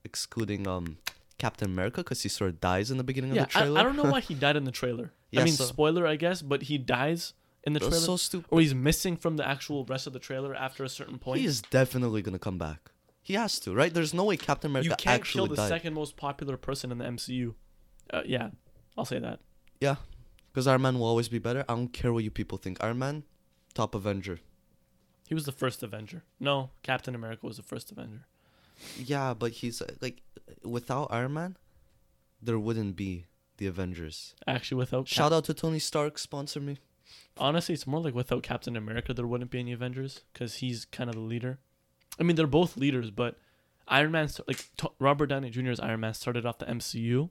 excluding 0.05 0.67
um 0.67 0.99
Captain 1.39 1.71
America 1.71 1.99
because 2.03 2.23
he 2.23 2.29
sort 2.29 2.51
of 2.51 2.61
dies 2.61 2.91
in 2.91 2.97
the 2.99 3.05
beginning 3.05 3.33
Yeah, 3.35 3.43
of 3.45 3.49
the 3.53 3.59
I, 3.59 3.61
trailer. 3.63 3.81
I 3.81 3.83
don't 3.85 3.97
know 3.97 4.11
why 4.11 4.21
he 4.31 4.35
died 4.35 4.57
in 4.57 4.65
the 4.65 4.73
trailer. 4.73 5.13
Yeah, 5.31 5.43
I 5.43 5.45
mean, 5.45 5.55
so- 5.55 5.65
spoiler, 5.65 6.07
I 6.07 6.17
guess, 6.17 6.43
but 6.43 6.63
he 6.63 6.79
dies 6.79 7.33
in 7.65 7.73
the 7.75 7.81
That's 7.81 7.91
trailer, 7.91 8.05
so 8.07 8.17
stupid. 8.17 8.49
or 8.51 8.61
he's 8.61 8.75
missing 8.75 9.17
from 9.17 9.37
the 9.37 9.47
actual 9.47 9.85
rest 9.85 10.07
of 10.07 10.13
the 10.13 10.19
trailer 10.19 10.55
after 10.55 10.85
a 10.85 10.89
certain 10.89 11.19
point. 11.19 11.41
He 11.41 11.47
is 11.47 11.61
definitely 11.63 12.23
gonna 12.23 12.39
come 12.39 12.59
back. 12.59 12.91
He 13.23 13.35
has 13.35 13.61
to, 13.61 13.75
right? 13.75 13.93
There's 13.93 14.15
no 14.15 14.25
way 14.25 14.37
Captain 14.37 14.71
America 14.71 14.89
you 14.91 14.97
can't 14.97 15.21
actually 15.21 15.41
kill 15.49 15.55
the 15.55 15.63
died. 15.63 15.69
second 15.69 15.95
most 15.95 16.17
popular 16.17 16.57
person 16.57 16.91
in 16.91 16.99
the 16.99 17.05
MCU. 17.05 17.55
Uh, 18.11 18.23
yeah, 18.25 18.51
I'll 18.97 19.05
say 19.05 19.19
that. 19.19 19.41
Yeah, 19.81 19.97
because 20.59 20.67
Iron 20.67 20.83
Man 20.83 20.99
will 20.99 21.07
always 21.07 21.29
be 21.29 21.39
better. 21.39 21.65
I 21.69 21.75
don't 21.77 21.93
care 21.93 22.13
what 22.13 22.25
you 22.25 22.33
people 22.33 22.59
think. 22.59 22.83
Iron 22.83 22.99
Man, 22.99 23.23
top 23.75 23.95
Avenger. 23.95 24.41
He 25.29 25.33
was 25.33 25.45
the 25.45 25.53
first 25.53 25.85
Avenger. 25.85 26.25
No, 26.41 26.71
Captain 26.83 27.15
America 27.15 27.47
was 27.47 27.59
the 27.59 27.63
first 27.63 27.93
Avenger. 27.93 28.27
Yeah, 28.97 29.35
but 29.35 29.53
he's 29.53 29.81
uh, 29.81 29.87
like, 30.01 30.21
without 30.65 31.13
Iron 31.13 31.35
Man, 31.35 31.57
there 32.43 32.59
wouldn't 32.59 32.97
be 32.97 33.27
the 33.59 33.69
Avengers. 33.69 34.35
Actually, 34.49 34.79
without 34.79 35.07
Cap- 35.07 35.15
Shout 35.15 35.33
out 35.33 35.45
to 35.45 35.55
Tony 35.55 35.79
Stark, 35.79 36.19
sponsor 36.19 36.59
me. 36.59 36.79
honestly, 37.37 37.73
it's 37.73 37.87
more 37.87 38.01
like 38.01 38.17
without 38.17 38.43
Captain 38.43 38.75
America, 38.75 39.15
there 39.15 39.29
wouldn't 39.29 39.53
be 39.53 39.61
any 39.61 39.71
Avengers 39.71 40.23
because 40.33 40.57
he's 40.57 40.87
kind 40.87 41.09
of 41.09 41.15
the 41.15 41.23
leader. 41.23 41.61
I 42.19 42.25
mean, 42.25 42.35
they're 42.35 42.49
both 42.49 42.77
leaders, 42.77 43.13
but 43.13 43.39
Iron 43.87 44.11
Man, 44.11 44.29
like 44.49 44.69
t- 44.77 44.89
Robert 44.99 45.27
Downey 45.27 45.51
Jr.'s 45.51 45.79
Iron 45.79 46.01
Man, 46.01 46.15
started 46.15 46.45
off 46.45 46.59
the 46.59 46.67
MCU, 46.67 47.31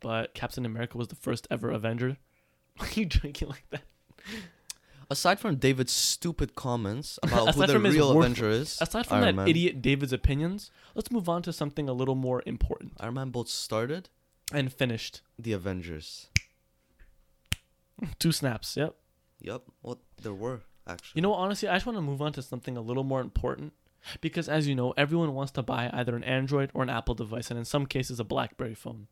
but 0.00 0.34
Captain 0.34 0.66
America 0.66 0.98
was 0.98 1.08
the 1.08 1.16
first 1.16 1.48
ever 1.50 1.70
Avenger. 1.70 2.18
Why 2.78 2.86
are 2.86 2.90
you 2.94 3.06
drinking 3.06 3.48
like 3.48 3.64
that? 3.70 3.82
Aside 5.10 5.38
from 5.38 5.56
David's 5.56 5.92
stupid 5.92 6.54
comments 6.54 7.18
about 7.22 7.54
who 7.54 7.66
the 7.66 7.78
real 7.78 8.14
worth- 8.14 8.24
Avenger 8.26 8.50
is, 8.50 8.78
Aside 8.80 9.06
from 9.06 9.16
Iron 9.18 9.26
that 9.26 9.34
Man. 9.42 9.48
idiot 9.48 9.82
David's 9.82 10.12
opinions, 10.12 10.70
let's 10.94 11.10
move 11.10 11.28
on 11.28 11.42
to 11.42 11.52
something 11.52 11.88
a 11.88 11.92
little 11.92 12.14
more 12.14 12.42
important 12.46 12.92
Iron 13.00 13.14
Man 13.14 13.30
both 13.30 13.48
started 13.48 14.08
and 14.52 14.72
finished. 14.72 15.20
the 15.38 15.52
Avengers. 15.52 16.28
Two 18.18 18.32
snaps. 18.32 18.76
Yep. 18.76 18.94
Yep. 19.40 19.62
Well, 19.82 20.00
there 20.22 20.34
were 20.34 20.62
actually. 20.86 21.12
You 21.18 21.22
know, 21.22 21.30
what, 21.30 21.38
honestly, 21.38 21.68
I 21.68 21.74
just 21.74 21.86
want 21.86 21.96
to 21.98 22.02
move 22.02 22.20
on 22.22 22.32
to 22.32 22.42
something 22.42 22.76
a 22.76 22.80
little 22.80 23.04
more 23.04 23.20
important 23.20 23.72
because, 24.20 24.48
as 24.48 24.66
you 24.66 24.74
know, 24.74 24.92
everyone 24.96 25.34
wants 25.34 25.52
to 25.52 25.62
buy 25.62 25.90
either 25.92 26.16
an 26.16 26.24
Android 26.24 26.70
or 26.74 26.82
an 26.82 26.90
Apple 26.90 27.14
device, 27.14 27.50
and 27.50 27.58
in 27.58 27.64
some 27.64 27.86
cases, 27.86 28.18
a 28.18 28.24
BlackBerry 28.24 28.74
phone. 28.74 29.06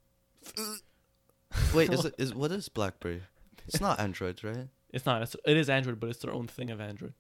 Wait, 1.75 1.93
is 1.93 2.05
it 2.05 2.15
is 2.19 2.35
what 2.35 2.51
is 2.51 2.69
BlackBerry? 2.69 3.23
It's 3.67 3.81
not 3.81 4.01
Android, 4.01 4.43
right? 4.45 4.69
It's 4.91 5.07
not. 5.07 5.23
It's, 5.23 5.37
it 5.47 5.57
is 5.57 5.71
Android, 5.71 5.99
but 6.01 6.11
it's 6.11 6.19
their 6.21 6.33
own 6.35 6.47
thing 6.49 6.71
of 6.71 6.81
Android. 6.81 7.15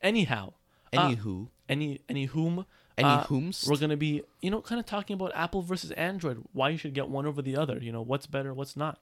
Anyhow, 0.00 0.52
Uh, 0.92 1.08
Anywho, 1.08 1.48
any 1.68 2.00
any 2.08 2.26
whom 2.26 2.66
any 2.98 3.08
uh, 3.08 3.24
whomst? 3.24 3.66
we're 3.68 3.76
gonna 3.78 3.96
be, 3.96 4.22
you 4.40 4.50
know, 4.50 4.60
kind 4.60 4.78
of 4.78 4.86
talking 4.86 5.14
about 5.14 5.32
Apple 5.34 5.62
versus 5.62 5.90
Android. 5.92 6.44
Why 6.52 6.68
you 6.68 6.76
should 6.78 6.94
get 6.94 7.08
one 7.08 7.26
over 7.26 7.42
the 7.42 7.56
other. 7.56 7.78
You 7.78 7.90
know, 7.92 8.02
what's 8.02 8.26
better, 8.26 8.52
what's 8.54 8.76
not. 8.76 9.00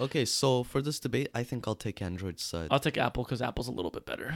Okay, 0.00 0.24
so 0.24 0.62
for 0.64 0.80
this 0.82 0.98
debate, 0.98 1.28
I 1.34 1.42
think 1.42 1.66
I'll 1.68 1.74
take 1.74 2.00
Android's 2.02 2.42
side, 2.42 2.68
I'll 2.70 2.80
take 2.80 2.98
Apple 2.98 3.24
because 3.24 3.40
Apple's 3.42 3.68
a 3.68 3.72
little 3.72 3.90
bit 3.90 4.04
better. 4.06 4.34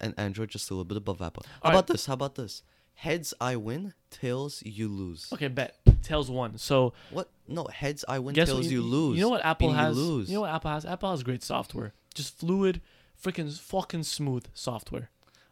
and 0.00 0.14
Android 0.18 0.50
just 0.50 0.70
a 0.70 0.74
little 0.74 0.84
bit 0.84 0.96
above 0.98 1.22
Apple. 1.22 1.44
How 1.46 1.60
All 1.62 1.70
about 1.70 1.88
right. 1.88 1.94
this? 1.94 2.06
How 2.06 2.14
about 2.14 2.34
this? 2.34 2.62
Heads 2.94 3.34
I 3.40 3.56
win, 3.56 3.94
tails 4.10 4.62
you 4.64 4.88
lose. 4.88 5.28
Okay, 5.32 5.48
bet. 5.48 5.76
Tails 6.02 6.30
one. 6.30 6.56
So 6.58 6.92
What? 7.10 7.30
No, 7.48 7.64
heads 7.64 8.04
I 8.08 8.18
win, 8.20 8.34
guess 8.34 8.48
tails 8.48 8.66
you, 8.68 8.82
lose. 8.82 9.16
You 9.16 9.22
know 9.24 9.28
what 9.30 9.44
Apple 9.44 9.72
has? 9.72 9.96
You 9.96 10.02
lose. 10.02 10.28
You 10.30 10.34
know 10.36 10.40
what 10.42 10.50
Apple 10.54 10.70
has? 10.70 10.84
Apple 10.84 11.10
has 11.10 11.22
great 11.22 11.42
software. 11.42 11.92
Just 12.14 12.38
fluid, 12.38 12.80
freaking 13.20 13.56
fucking 13.58 14.04
smooth 14.04 14.46
software. 14.54 15.10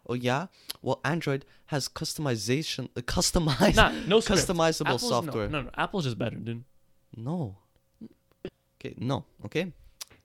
Oh 0.08 0.14
yeah. 0.14 0.46
Well, 0.82 1.00
Android 1.04 1.44
has 1.66 1.88
customization, 1.88 2.88
uh, 2.96 3.00
customized, 3.00 3.76
Nah, 3.76 3.92
no 4.06 4.20
script. 4.20 4.42
customizable 4.42 4.86
Apple's, 4.86 5.08
software. 5.08 5.48
No, 5.48 5.58
no, 5.58 5.64
no. 5.64 5.70
Apple's 5.76 6.04
just 6.04 6.18
better, 6.18 6.36
dude. 6.36 6.64
No. 7.16 7.56
Okay, 8.80 8.94
no. 8.98 9.24
Okay. 9.44 9.72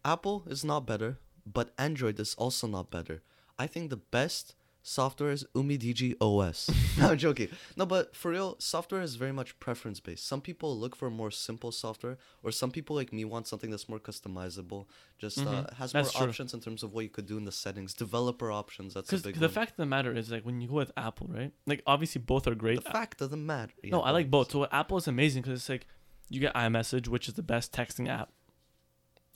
Apple 0.03 0.43
is 0.47 0.63
not 0.63 0.85
better, 0.85 1.17
but 1.45 1.73
Android 1.77 2.19
is 2.19 2.35
also 2.35 2.67
not 2.67 2.89
better. 2.91 3.21
I 3.59 3.67
think 3.67 3.89
the 3.89 3.97
best 3.97 4.55
software 4.87 5.31
is 5.31 5.43
UmiDigi 5.55 6.15
OS. 6.21 6.69
no, 6.99 7.09
I'm 7.09 7.17
joking. 7.17 7.49
No, 7.75 7.87
but 7.87 8.15
for 8.15 8.29
real, 8.29 8.55
software 8.59 9.01
is 9.01 9.15
very 9.15 9.31
much 9.31 9.59
preference 9.59 9.99
based. 9.99 10.27
Some 10.27 10.41
people 10.41 10.77
look 10.77 10.95
for 10.95 11.09
more 11.09 11.31
simple 11.31 11.71
software, 11.71 12.17
or 12.43 12.51
some 12.51 12.69
people 12.69 12.95
like 12.95 13.11
me 13.11 13.25
want 13.25 13.47
something 13.47 13.71
that's 13.71 13.89
more 13.89 13.99
customizable. 13.99 14.85
Just 15.17 15.39
uh, 15.39 15.41
Mhm, 15.41 15.73
has 15.73 15.91
that's 15.91 16.13
more 16.13 16.21
true. 16.21 16.29
options 16.29 16.53
in 16.53 16.59
terms 16.61 16.83
of 16.83 16.93
what 16.93 17.03
you 17.03 17.09
could 17.09 17.25
do 17.25 17.35
in 17.35 17.45
the 17.45 17.51
settings. 17.51 17.93
Developer 17.95 18.51
options. 18.51 18.93
That's 18.93 19.09
a 19.09 19.11
Because 19.15 19.23
big 19.23 19.35
the 19.35 19.47
one. 19.47 19.49
fact 19.53 19.71
of 19.71 19.77
the 19.77 19.85
matter 19.87 20.13
is, 20.15 20.29
like, 20.29 20.45
when 20.45 20.61
you 20.61 20.67
go 20.67 20.75
with 20.75 20.91
Apple, 20.95 21.27
right? 21.31 21.51
Like, 21.65 21.81
obviously, 21.87 22.21
both 22.21 22.45
are 22.47 22.55
great. 22.55 22.83
the 22.83 22.91
fact 22.91 23.17
doesn't 23.17 23.43
matter. 23.45 23.73
no, 23.85 24.01
I 24.01 24.11
like 24.11 24.29
both. 24.29 24.51
So 24.51 24.67
Apple 24.71 24.97
is 24.97 25.07
amazing 25.07 25.41
because 25.41 25.59
it's 25.61 25.69
like 25.69 25.87
you 26.29 26.39
get 26.39 26.53
iMessage, 26.53 27.07
which 27.07 27.27
is 27.27 27.33
the 27.33 27.43
best 27.43 27.71
texting 27.73 28.07
app. 28.07 28.29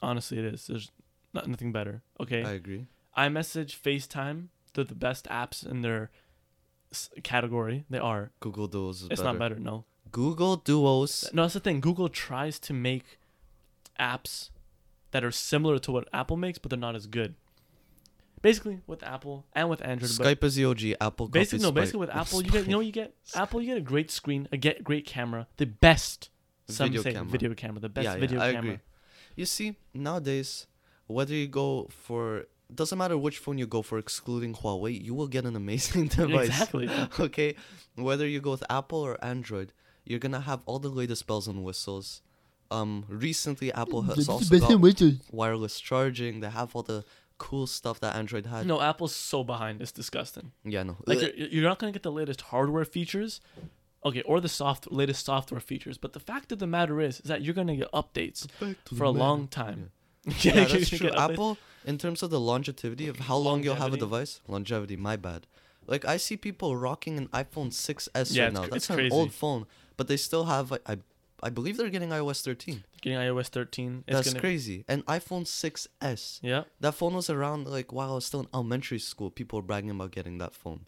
Honestly, 0.01 0.37
it 0.39 0.45
is. 0.45 0.67
There's 0.67 0.91
not, 1.33 1.47
nothing 1.47 1.71
better. 1.71 2.03
Okay, 2.21 2.43
I 2.43 2.51
agree. 2.51 2.85
iMessage, 3.17 3.75
FaceTime, 3.79 4.47
they're 4.73 4.83
the 4.83 4.95
best 4.95 5.25
apps 5.25 5.65
in 5.65 5.81
their 5.81 6.09
s- 6.91 7.09
category. 7.23 7.85
They 7.89 7.99
are. 7.99 8.31
Google 8.39 8.67
Duos 8.67 9.01
is 9.01 9.07
It's 9.09 9.21
better. 9.21 9.23
not 9.23 9.39
better. 9.39 9.55
No, 9.59 9.85
Google 10.11 10.55
Duos. 10.57 11.29
no. 11.33 11.43
That's 11.43 11.53
the 11.55 11.59
thing. 11.59 11.79
Google 11.81 12.09
tries 12.09 12.59
to 12.59 12.73
make 12.73 13.19
apps 13.99 14.49
that 15.11 15.23
are 15.23 15.31
similar 15.31 15.79
to 15.79 15.91
what 15.91 16.07
Apple 16.13 16.37
makes, 16.37 16.57
but 16.59 16.69
they're 16.69 16.79
not 16.79 16.95
as 16.95 17.07
good. 17.07 17.35
Basically, 18.41 18.79
with 18.87 19.03
Apple 19.03 19.45
and 19.53 19.69
with 19.69 19.81
Android, 19.81 20.11
but 20.17 20.25
Skype 20.39 20.43
is 20.45 20.55
the 20.55 20.63
OG. 20.63 20.81
Apple 21.01 21.27
copies 21.27 21.51
basically 21.51 21.63
no. 21.63 21.71
Basically, 21.73 21.99
with 21.99 22.09
Apple, 22.15 22.41
you 22.45 22.49
get 22.49 22.65
you 22.67 22.71
know 22.71 22.79
you 22.79 22.93
get 22.93 23.13
Apple, 23.35 23.59
you 23.61 23.67
get 23.67 23.77
a 23.77 23.81
great 23.81 24.09
screen, 24.09 24.47
a 24.53 24.57
get 24.57 24.81
great 24.83 25.05
camera, 25.05 25.47
the 25.57 25.65
best. 25.65 26.29
Some 26.69 26.87
Video 26.87 27.01
say 27.01 27.13
camera. 27.13 27.29
video 27.31 27.53
camera, 27.55 27.79
the 27.81 27.89
best 27.89 28.17
video 28.19 28.39
I 28.39 28.53
camera. 28.53 28.59
agree. 28.73 28.79
You 29.35 29.45
see, 29.45 29.75
nowadays, 29.93 30.67
whether 31.07 31.33
you 31.33 31.47
go 31.47 31.87
for 31.89 32.45
doesn't 32.73 32.97
matter 32.97 33.17
which 33.17 33.37
phone 33.39 33.57
you 33.57 33.67
go 33.67 33.81
for, 33.81 33.97
excluding 33.97 34.53
Huawei, 34.53 35.03
you 35.03 35.13
will 35.13 35.27
get 35.27 35.45
an 35.45 35.55
amazing 35.55 36.07
device. 36.19 36.47
Exactly. 36.49 36.89
okay, 37.19 37.55
whether 37.95 38.27
you 38.27 38.39
go 38.39 38.51
with 38.51 38.63
Apple 38.69 38.99
or 38.99 39.23
Android, 39.23 39.73
you're 40.05 40.19
gonna 40.19 40.41
have 40.41 40.61
all 40.65 40.79
the 40.79 40.89
latest 40.89 41.27
bells 41.27 41.47
and 41.47 41.63
whistles. 41.63 42.21
Um, 42.71 43.05
recently 43.07 43.73
Apple 43.73 44.03
has 44.03 44.29
also 44.29 44.59
got 44.59 45.03
wireless 45.31 45.79
charging. 45.79 46.39
They 46.39 46.49
have 46.49 46.75
all 46.75 46.83
the 46.83 47.03
cool 47.39 47.65
stuff 47.65 47.99
that 48.01 48.15
Android 48.15 48.45
had. 48.45 48.67
No, 48.67 48.79
Apple's 48.79 49.15
so 49.15 49.43
behind. 49.43 49.81
It's 49.81 49.91
disgusting. 49.91 50.51
Yeah, 50.63 50.83
no. 50.83 50.97
Like 51.07 51.21
you're, 51.21 51.47
you're 51.47 51.63
not 51.63 51.79
gonna 51.79 51.91
get 51.91 52.03
the 52.03 52.11
latest 52.11 52.41
hardware 52.41 52.85
features, 52.85 53.41
okay, 54.05 54.21
or 54.21 54.39
the 54.39 54.49
soft 54.49 54.91
latest 54.91 55.25
software 55.25 55.59
features. 55.61 55.97
But 55.97 56.13
the 56.13 56.19
fact 56.19 56.51
of 56.51 56.59
the 56.59 56.67
matter 56.67 57.01
is, 57.01 57.19
is 57.21 57.25
that 57.29 57.41
you're 57.41 57.55
gonna 57.55 57.77
get 57.77 57.91
updates 57.91 58.47
for 58.95 59.05
a 59.05 59.11
the 59.11 59.19
long 59.19 59.47
time. 59.47 59.91
Yeah, 60.25 60.33
you're 60.53 60.65
that's 60.65 60.73
gonna 60.73 60.85
true. 60.85 60.97
get 60.99 61.13
updates. 61.13 61.31
Apple, 61.31 61.57
in 61.85 61.97
terms 61.97 62.21
of 62.23 62.29
the 62.29 62.39
longevity 62.39 63.07
of 63.07 63.19
how 63.19 63.37
long 63.37 63.63
you'll 63.63 63.75
have 63.75 63.93
a 63.93 63.97
Longevity. 63.97 63.99
device, 64.05 64.41
longevity, 64.47 64.95
my 64.97 65.15
bad. 65.15 65.47
Like 65.87 66.05
I 66.05 66.17
see 66.17 66.37
people 66.37 66.75
rocking 66.77 67.17
an 67.17 67.27
iPhone 67.29 67.69
6s 67.71 68.07
Yeah, 68.35 68.43
right 68.43 68.47
it's 68.51 68.53
now. 68.53 68.63
cr- 68.63 68.69
That's 68.69 68.75
it's 68.75 68.89
an 68.89 68.95
crazy. 68.97 69.15
old 69.15 69.33
phone, 69.33 69.65
but 69.97 70.07
they 70.07 70.17
still 70.17 70.45
have. 70.45 70.71
I, 70.73 70.79
I, 70.87 70.97
I 71.41 71.49
believe 71.49 71.77
they're 71.77 71.89
getting 71.89 72.09
iOS 72.09 72.41
13. 72.43 72.83
Getting 73.01 73.17
iOS 73.17 73.47
13. 73.47 74.03
It's 74.07 74.13
That's 74.15 74.27
gonna, 74.29 74.39
crazy. 74.41 74.83
And 74.89 75.05
iPhone 75.05 75.45
6s. 75.45 76.39
Yeah, 76.43 76.63
That 76.81 76.95
phone 76.95 77.13
was 77.15 77.29
around 77.29 77.65
like 77.67 77.91
while 77.93 78.11
I 78.11 78.15
was 78.15 78.25
still 78.25 78.41
in 78.41 78.47
elementary 78.53 78.99
school. 78.99 79.31
People 79.31 79.59
were 79.59 79.63
bragging 79.65 79.89
about 79.89 80.11
getting 80.11 80.37
that 80.39 80.53
phone, 80.53 80.85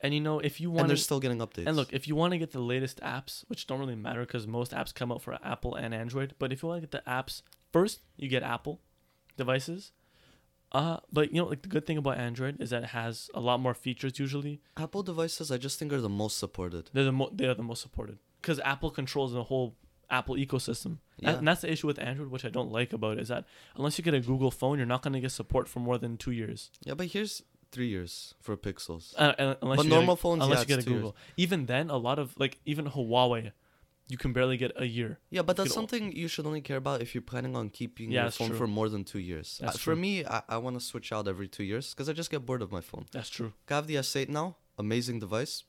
and 0.00 0.14
you 0.14 0.20
know 0.20 0.38
if 0.40 0.60
you 0.60 0.68
want 0.70 0.72
and 0.72 0.80
want 0.82 0.88
they're 0.88 0.96
to 0.96 1.02
still 1.02 1.20
getting 1.20 1.38
updates. 1.38 1.66
And 1.66 1.74
look, 1.76 1.92
if 1.92 2.06
you 2.06 2.14
want 2.14 2.32
to 2.32 2.38
get 2.38 2.52
the 2.52 2.60
latest 2.60 3.00
apps, 3.00 3.44
which 3.48 3.66
don't 3.66 3.80
really 3.80 3.96
matter 3.96 4.20
because 4.20 4.46
most 4.46 4.72
apps 4.72 4.94
come 4.94 5.10
out 5.10 5.22
for 5.22 5.38
Apple 5.42 5.74
and 5.74 5.92
Android, 5.94 6.34
but 6.38 6.52
if 6.52 6.62
you 6.62 6.68
want 6.68 6.82
to 6.82 6.86
get 6.86 6.92
the 6.92 7.10
apps 7.10 7.42
first, 7.72 8.00
you 8.16 8.28
get 8.28 8.42
Apple 8.44 8.80
devices. 9.36 9.90
Uh, 10.72 10.98
but 11.12 11.32
you 11.32 11.40
know, 11.40 11.48
like 11.48 11.62
the 11.62 11.68
good 11.68 11.86
thing 11.86 11.96
about 11.96 12.18
Android 12.18 12.60
is 12.60 12.70
that 12.70 12.82
it 12.82 12.88
has 12.90 13.30
a 13.34 13.40
lot 13.40 13.58
more 13.60 13.74
features. 13.74 14.18
Usually, 14.18 14.60
Apple 14.76 15.02
devices, 15.02 15.50
I 15.50 15.56
just 15.56 15.78
think 15.78 15.92
are 15.92 16.00
the 16.00 16.08
most 16.08 16.38
supported. 16.38 16.90
they're 16.92 17.04
the 17.04 17.12
mo- 17.12 17.30
they 17.32 17.46
are 17.46 17.54
the 17.54 17.62
most 17.62 17.80
supported 17.82 18.18
because 18.42 18.60
Apple 18.60 18.90
controls 18.90 19.32
the 19.32 19.44
whole 19.44 19.76
Apple 20.10 20.36
ecosystem. 20.36 20.98
Yeah. 21.18 21.36
And 21.38 21.48
that's 21.48 21.62
the 21.62 21.72
issue 21.72 21.86
with 21.86 21.98
Android, 21.98 22.28
which 22.30 22.44
I 22.44 22.48
don't 22.50 22.70
like 22.70 22.92
about 22.92 23.18
it, 23.18 23.20
is 23.22 23.28
that 23.28 23.44
unless 23.76 23.98
you 23.98 24.04
get 24.04 24.14
a 24.14 24.20
Google 24.20 24.50
phone, 24.50 24.78
you're 24.78 24.86
not 24.86 25.02
going 25.02 25.14
to 25.14 25.20
get 25.20 25.32
support 25.32 25.68
for 25.68 25.80
more 25.80 25.98
than 25.98 26.16
two 26.16 26.30
years. 26.30 26.70
Yeah, 26.84 26.94
but 26.94 27.06
here's 27.08 27.42
three 27.72 27.88
years 27.88 28.34
for 28.40 28.56
Pixels. 28.56 29.14
Uh, 29.16 29.34
unless 29.60 29.76
But 29.78 29.84
you 29.84 29.90
get 29.90 29.96
normal 29.96 30.14
a, 30.14 30.16
phones, 30.16 30.42
unless 30.44 30.58
yeah, 30.58 30.62
you 30.62 30.66
get 30.66 30.78
a 30.78 30.82
two 30.82 30.90
years. 30.90 31.00
Google. 31.00 31.16
Even 31.36 31.66
then, 31.66 31.90
a 31.90 31.96
lot 31.96 32.18
of 32.18 32.34
like 32.38 32.58
even 32.64 32.86
Huawei, 32.86 33.52
you 34.08 34.16
can 34.16 34.32
barely 34.32 34.56
get 34.56 34.72
a 34.76 34.86
year. 34.86 35.18
Yeah, 35.30 35.42
but 35.42 35.56
that's 35.56 35.70
al- 35.70 35.74
something 35.74 36.12
you 36.12 36.28
should 36.28 36.46
only 36.46 36.60
care 36.62 36.78
about 36.78 37.02
if 37.02 37.14
you're 37.14 37.22
planning 37.32 37.54
on 37.56 37.68
keeping 37.70 38.10
Yeah, 38.10 38.22
your 38.22 38.30
phone 38.30 38.48
true. 38.48 38.58
for 38.58 38.66
more 38.66 38.88
than 38.88 39.04
two 39.04 39.18
years. 39.18 39.60
Uh, 39.62 39.70
for 39.72 39.94
me, 39.94 40.24
I, 40.24 40.42
I 40.48 40.56
want 40.58 40.78
to 40.78 40.84
switch 40.84 41.12
out 41.12 41.28
every 41.28 41.48
two 41.48 41.64
years 41.64 41.92
because 41.94 42.08
I 42.08 42.12
just 42.14 42.30
get 42.30 42.44
bored 42.46 42.62
of 42.62 42.72
my 42.72 42.80
phone. 42.80 43.06
That's 43.12 43.28
true. 43.30 43.52
I 43.70 43.74
have 43.74 43.86
the 43.86 43.96
S8 43.96 44.28
now, 44.28 44.56
amazing 44.78 45.18
device. 45.20 45.64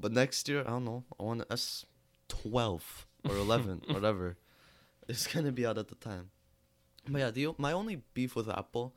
But 0.00 0.12
next 0.12 0.48
year, 0.48 0.60
I 0.60 0.70
don't 0.70 0.84
know, 0.84 1.04
I 1.18 1.22
want 1.22 1.40
an 1.40 1.46
S12 1.56 2.80
or 3.28 3.36
11, 3.46 3.82
whatever. 3.88 4.36
It's 5.08 5.26
gonna 5.26 5.52
be 5.52 5.64
out 5.66 5.78
at 5.78 5.88
the 5.88 5.94
time. 5.94 6.30
But 7.08 7.18
yeah, 7.20 7.30
the 7.30 7.54
my 7.58 7.72
only 7.72 8.02
beef 8.14 8.34
with 8.34 8.48
Apple 8.48 8.94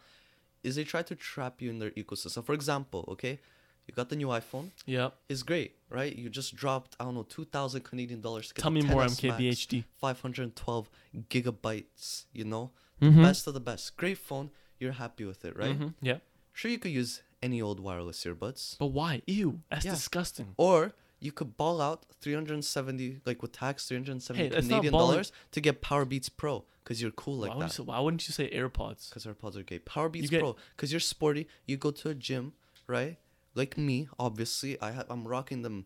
is 0.64 0.76
they 0.76 0.84
try 0.84 1.04
to 1.04 1.16
trap 1.16 1.62
you 1.62 1.70
in 1.70 1.80
their 1.80 1.92
ecosystem. 1.92 2.44
For 2.44 2.54
example, 2.54 3.06
okay, 3.10 3.40
you 3.88 3.94
got 3.94 4.10
the 4.10 4.16
new 4.16 4.28
iPhone. 4.28 4.72
Yeah, 4.86 5.10
It's 5.30 5.44
great, 5.44 5.76
right? 5.90 6.16
You 6.16 6.30
just 6.30 6.56
dropped 6.56 6.96
I 7.00 7.04
don't 7.06 7.16
know 7.16 7.24
two 7.24 7.46
thousand 7.46 7.82
Canadian 7.82 8.22
dollars 8.22 8.52
Tell 8.56 8.72
me 8.72 8.82
more, 8.82 9.04
MKBHD. 9.04 9.84
512 9.98 10.90
gigabytes. 11.30 12.26
You 12.34 12.46
know, 12.46 12.72
Mm-hmm. 13.02 13.22
best 13.24 13.48
of 13.48 13.54
the 13.54 13.62
best. 13.62 13.96
Great 13.96 14.18
phone. 14.18 14.52
You're 14.78 14.92
happy 14.92 15.24
with 15.24 15.46
it, 15.46 15.56
right? 15.56 15.78
Mhm, 15.80 15.94
Yeah. 16.02 16.18
Sure, 16.52 16.70
you 16.70 16.78
could 16.78 16.92
use 16.92 17.22
any 17.42 17.62
old 17.62 17.80
wireless 17.80 18.26
earbuds, 18.26 18.78
But 18.78 18.88
why? 18.88 19.22
Ew. 19.26 19.62
That's 19.70 19.86
Yeah. 19.86 19.92
disgusting. 19.94 20.54
or 20.58 20.94
you 21.22 21.32
could 21.32 21.56
ball 21.56 21.80
out 21.82 22.06
370 22.22 23.22
like 23.26 23.42
with 23.42 23.52
tax 23.54 23.88
370 23.88 24.44
Hey, 24.44 24.50
Canadian 24.62 24.94
dollars 24.94 25.32
to 25.52 25.62
get 25.62 25.82
Powerbeats 25.82 26.30
Pro 26.36 26.66
because 26.84 27.02
you're 27.02 27.12
cool 27.12 27.38
like 27.38 27.52
why, 27.52 27.56
you 27.56 27.62
that. 27.64 27.72
say, 27.72 27.84
why 27.84 28.00
wouldn't 28.02 28.28
you 28.28 28.34
say 28.34 28.50
AirPods? 28.52 29.10
Because 29.10 29.26
AirPods 29.26 29.56
are 29.56 29.64
gay. 29.64 29.80
Powerbeats 29.80 30.30
get- 30.30 30.42
Pro 30.42 30.56
because 30.76 30.92
you're 30.92 31.00
sporty. 31.00 31.48
You 31.66 31.78
go 31.78 31.92
to 31.92 32.10
a 32.10 32.14
gym, 32.16 32.54
right? 32.88 33.18
Like 33.60 33.78
me, 33.78 33.98
obviously. 34.28 34.72
I 34.82 34.90
have 34.98 35.08
I'm 35.10 35.28
rocking 35.36 35.62
them. 35.68 35.78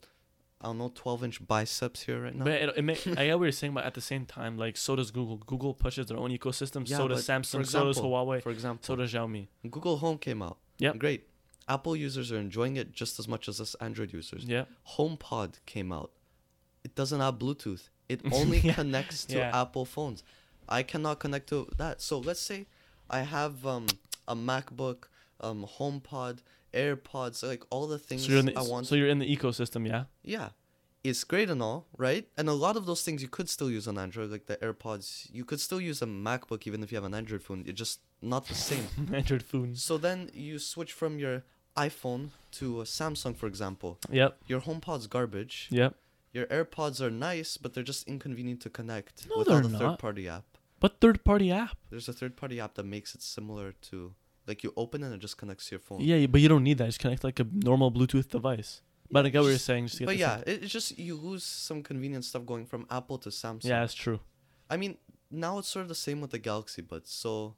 I 0.62 0.68
don't 0.68 0.78
know, 0.78 0.92
12 0.96 1.24
inch 1.26 1.38
biceps 1.46 2.04
here 2.08 2.20
right 2.24 2.34
now. 2.40 2.46
But 2.46 2.54
it, 2.54 2.70
it 2.78 2.84
may, 2.90 2.94
I 3.18 3.26
get 3.28 3.38
what 3.38 3.46
you're 3.46 3.52
saying, 3.52 3.74
but 3.74 3.84
at 3.84 3.96
the 3.96 4.06
same 4.12 4.26
time, 4.26 4.54
like 4.58 4.78
so 4.78 4.96
does 4.96 5.12
Google. 5.12 5.38
Google 5.52 5.74
pushes 5.74 6.06
their 6.08 6.18
own 6.24 6.32
ecosystem. 6.32 6.88
Yeah, 6.90 6.98
so 6.98 7.08
does 7.10 7.28
Samsung. 7.28 7.46
so 7.52 7.58
does 7.60 7.98
example- 7.98 8.04
Huawei. 8.12 8.42
For 8.42 8.52
example, 8.58 8.84
So 8.86 8.96
does 8.96 9.12
Xiaomi. 9.14 9.48
Google 9.76 9.98
Home 9.98 10.18
came 10.28 10.42
out. 10.42 10.58
Yeah. 10.78 10.94
Great. 11.06 11.22
Apple 11.68 11.96
users 12.08 12.32
are 12.32 12.40
enjoying 12.48 12.76
it 12.78 12.88
just 13.02 13.20
as 13.20 13.28
much 13.28 13.50
as 13.50 13.60
us 13.60 13.76
Android 13.88 14.12
users. 14.14 14.44
Yeah. 14.46 14.66
HomePod 14.96 15.52
came 15.66 15.92
out. 16.00 16.12
It 16.88 16.94
doesn't 17.00 17.20
have 17.26 17.36
Bluetooth. 17.44 17.84
It 18.14 18.22
only 18.40 18.60
Yeah. 18.60 18.74
connects 18.80 19.26
to 19.32 19.38
Yeah. 19.38 19.62
Apple 19.62 19.86
phones. 19.96 20.24
I 20.78 20.82
cannot 20.84 21.20
connect 21.20 21.48
to 21.50 21.68
that. 21.78 22.02
So 22.02 22.20
let's 22.20 22.40
say 22.52 22.60
I 23.10 23.22
have 23.38 23.66
um, 23.66 23.88
a 24.34 24.36
MacBook, 24.36 25.00
um, 25.42 25.66
HomePod, 25.78 26.36
AirPods, 26.74 27.44
like 27.48 27.64
all 27.70 27.88
the 27.88 28.00
things 28.00 28.26
So 28.26 28.32
you're 28.32 28.40
in 28.40 28.46
the 28.48 28.58
I 28.58 28.62
want. 28.64 28.88
so 28.88 28.96
you're 28.96 29.08
in 29.10 29.20
the 29.20 29.36
ecosystem, 29.38 29.88
yeah. 29.88 30.04
yeah, 30.24 30.50
it's 31.04 31.24
great 31.24 31.50
and 31.50 31.62
all, 31.62 31.88
right? 31.98 32.28
And 32.38 32.48
a 32.50 32.54
lot 32.54 32.76
of 32.78 32.86
those 32.86 33.02
things 33.04 33.22
you 33.22 33.28
could 33.28 33.50
still 33.50 33.70
use 33.70 33.88
on 33.88 33.98
Android, 33.98 34.30
like 34.32 34.46
the 34.48 34.58
AirPods. 34.58 35.28
You 35.32 35.46
could 35.46 35.60
still 35.60 35.82
use 35.82 36.02
a 36.02 36.06
MacBook 36.06 36.66
even 36.68 36.84
if 36.84 36.92
you 36.92 36.96
have 36.98 37.06
an 37.06 37.14
Android 37.14 37.42
phone. 37.44 37.64
It's 37.68 37.78
just 37.78 38.00
not 38.22 38.48
the 38.48 38.56
same. 38.56 38.88
Android 39.14 39.44
phone. 39.44 39.76
So 39.76 39.98
then 39.98 40.30
you 40.34 40.60
switch 40.60 40.94
from 40.94 41.20
your 41.20 41.44
iPhone 41.78 42.30
to 42.54 42.82
a 42.82 42.84
Samsung, 42.84 43.36
for 43.36 43.48
example. 43.48 43.98
Yep. 44.12 44.38
Your 44.48 44.62
HomePod's 44.62 45.08
garbage. 45.08 45.68
Yep. 45.72 45.96
Your 46.32 46.46
AirPods 46.48 47.02
are 47.02 47.12
nice, 47.12 47.58
but 47.58 47.74
they're 47.74 47.84
just 47.84 48.08
inconvenient 48.08 48.62
to 48.62 48.70
connect 48.70 49.28
No, 49.30 49.38
without 49.40 49.66
a 49.66 49.68
not. 49.70 49.80
third-party 49.82 50.28
app. 50.28 50.46
But 50.80 51.00
third 51.00 51.24
party 51.24 51.52
app. 51.52 51.78
There's 51.90 52.10
a 52.10 52.14
third-party 52.14 52.60
app 52.60 52.74
that 52.76 52.86
makes 52.86 53.14
it 53.16 53.22
similar 53.22 53.74
to, 53.90 54.14
like 54.48 54.64
you 54.64 54.74
open 54.76 55.04
it 55.04 55.08
and 55.08 55.16
it 55.16 55.20
just 55.20 55.38
connects 55.38 55.68
to 55.70 55.76
your 55.76 55.80
phone. 55.80 56.00
Yeah, 56.02 56.26
but 56.28 56.42
you 56.42 56.48
don't 56.50 56.64
need 56.64 56.78
that. 56.80 56.86
Just 56.88 57.00
connect 57.00 57.24
like 57.24 57.40
a 57.40 57.48
normal 57.52 57.92
Bluetooth 57.92 58.28
device. 58.30 58.82
But 59.12 59.26
I 59.26 59.30
get 59.30 59.42
what 59.42 59.50
you're 59.50 59.58
saying. 59.58 59.88
Just 59.88 60.04
But 60.06 60.18
yeah, 60.18 60.42
it's 60.48 60.72
just 60.72 60.98
you 60.98 61.16
lose 61.16 61.44
some 61.44 61.84
convenient 61.84 62.26
stuff 62.26 62.46
going 62.46 62.66
from 62.66 62.86
Apple 62.90 63.18
to 63.20 63.30
Samsung. 63.30 63.66
Yeah, 63.66 63.82
that's 63.82 63.94
true. 63.94 64.20
I 64.70 64.78
mean, 64.78 64.98
now 65.30 65.60
it's 65.60 65.68
sort 65.68 65.84
of 65.84 65.90
the 65.90 65.96
same 65.96 66.20
with 66.22 66.32
the 66.32 66.40
Galaxy 66.40 66.82
Buds. 66.82 67.12
So 67.12 67.56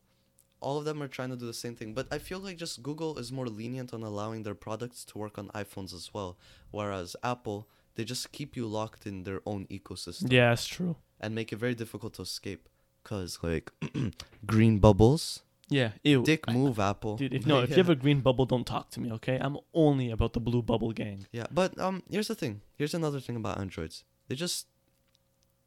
all 0.59 0.77
of 0.77 0.85
them 0.85 1.01
are 1.01 1.07
trying 1.07 1.29
to 1.29 1.35
do 1.37 1.45
the 1.45 1.53
same 1.53 1.75
thing. 1.75 1.93
But 1.93 2.07
I 2.11 2.17
feel 2.17 2.39
like 2.39 2.57
just 2.57 2.83
Google 2.83 3.17
is 3.17 3.31
more 3.31 3.47
lenient 3.47 3.93
on 3.93 4.03
allowing 4.03 4.43
their 4.43 4.55
products 4.55 5.05
to 5.05 5.17
work 5.17 5.37
on 5.37 5.47
iPhones 5.49 5.93
as 5.93 6.13
well. 6.13 6.37
Whereas 6.71 7.15
Apple, 7.23 7.67
they 7.95 8.03
just 8.03 8.31
keep 8.31 8.57
you 8.57 8.65
locked 8.67 9.05
in 9.07 9.23
their 9.23 9.41
own 9.45 9.65
ecosystem 9.67 10.31
Yeah, 10.31 10.49
that's 10.49 10.67
true. 10.67 10.97
and 11.21 11.33
make 11.33 11.53
it 11.53 11.57
very 11.57 11.75
difficult 11.75 12.13
to 12.15 12.23
escape. 12.23 12.67
Cause 13.03 13.39
like 13.43 13.71
green 14.45 14.79
bubbles, 14.79 15.43
Yeah. 15.69 15.91
Ew. 16.03 16.23
dick 16.23 16.47
move, 16.49 16.79
Apple. 16.79 17.17
Dude, 17.17 17.33
if 17.33 17.45
no, 17.45 17.59
if 17.61 17.71
you 17.71 17.77
have 17.77 17.89
a 17.89 17.95
green 17.95 18.21
bubble, 18.21 18.45
don't 18.45 18.65
talk 18.67 18.89
to 18.91 18.99
me, 18.99 19.11
okay? 19.13 19.37
I'm 19.41 19.57
only 19.73 20.11
about 20.11 20.33
the 20.33 20.39
blue 20.39 20.61
bubble 20.61 20.91
gang. 20.91 21.25
yeah, 21.31 21.47
but 21.51 21.77
um, 21.79 22.03
here's 22.09 22.27
the 22.27 22.35
thing. 22.35 22.61
Here's 22.77 22.93
another 22.93 23.19
thing 23.19 23.35
about 23.35 23.59
Androids. 23.59 24.03
They 24.27 24.35
just 24.35 24.67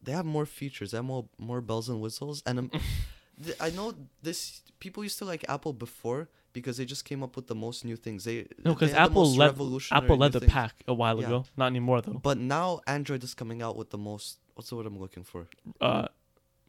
they 0.02 0.12
have 0.12 0.24
more 0.26 0.46
features. 0.46 0.90
They 0.92 0.98
have 0.98 1.04
more 1.04 1.26
more 1.38 1.60
bells 1.60 1.88
and 1.88 2.00
whistles. 2.00 2.42
And 2.46 2.58
um, 2.58 2.70
th- 3.44 3.56
I 3.60 3.70
know 3.70 3.92
this 4.22 4.62
people 4.78 5.02
used 5.02 5.18
to 5.18 5.24
like 5.24 5.44
Apple 5.48 5.72
before 5.72 6.28
because 6.52 6.76
they 6.76 6.84
just 6.84 7.04
came 7.04 7.22
up 7.22 7.34
with 7.36 7.46
the 7.48 7.54
most 7.54 7.84
new 7.84 7.96
things. 7.96 8.22
They 8.24 8.46
No, 8.64 8.74
because 8.74 8.94
Apple 8.94 9.26
led 9.34 9.50
Apple 9.90 10.16
led 10.16 10.32
the 10.32 10.40
things. 10.40 10.52
pack 10.52 10.74
a 10.86 10.94
while 10.94 11.20
Yeah. 11.20 11.26
ago. 11.26 11.44
Not 11.56 11.66
anymore 11.66 12.00
though. 12.02 12.20
But 12.22 12.38
now 12.38 12.80
Android 12.86 13.22
is 13.24 13.34
coming 13.34 13.62
out 13.62 13.76
with 13.76 13.90
the 13.90 13.98
most. 13.98 14.38
What's 14.54 14.70
the 14.70 14.76
word 14.76 14.86
I'm 14.86 14.98
looking 14.98 15.24
for? 15.24 15.46
Uh, 15.80 16.06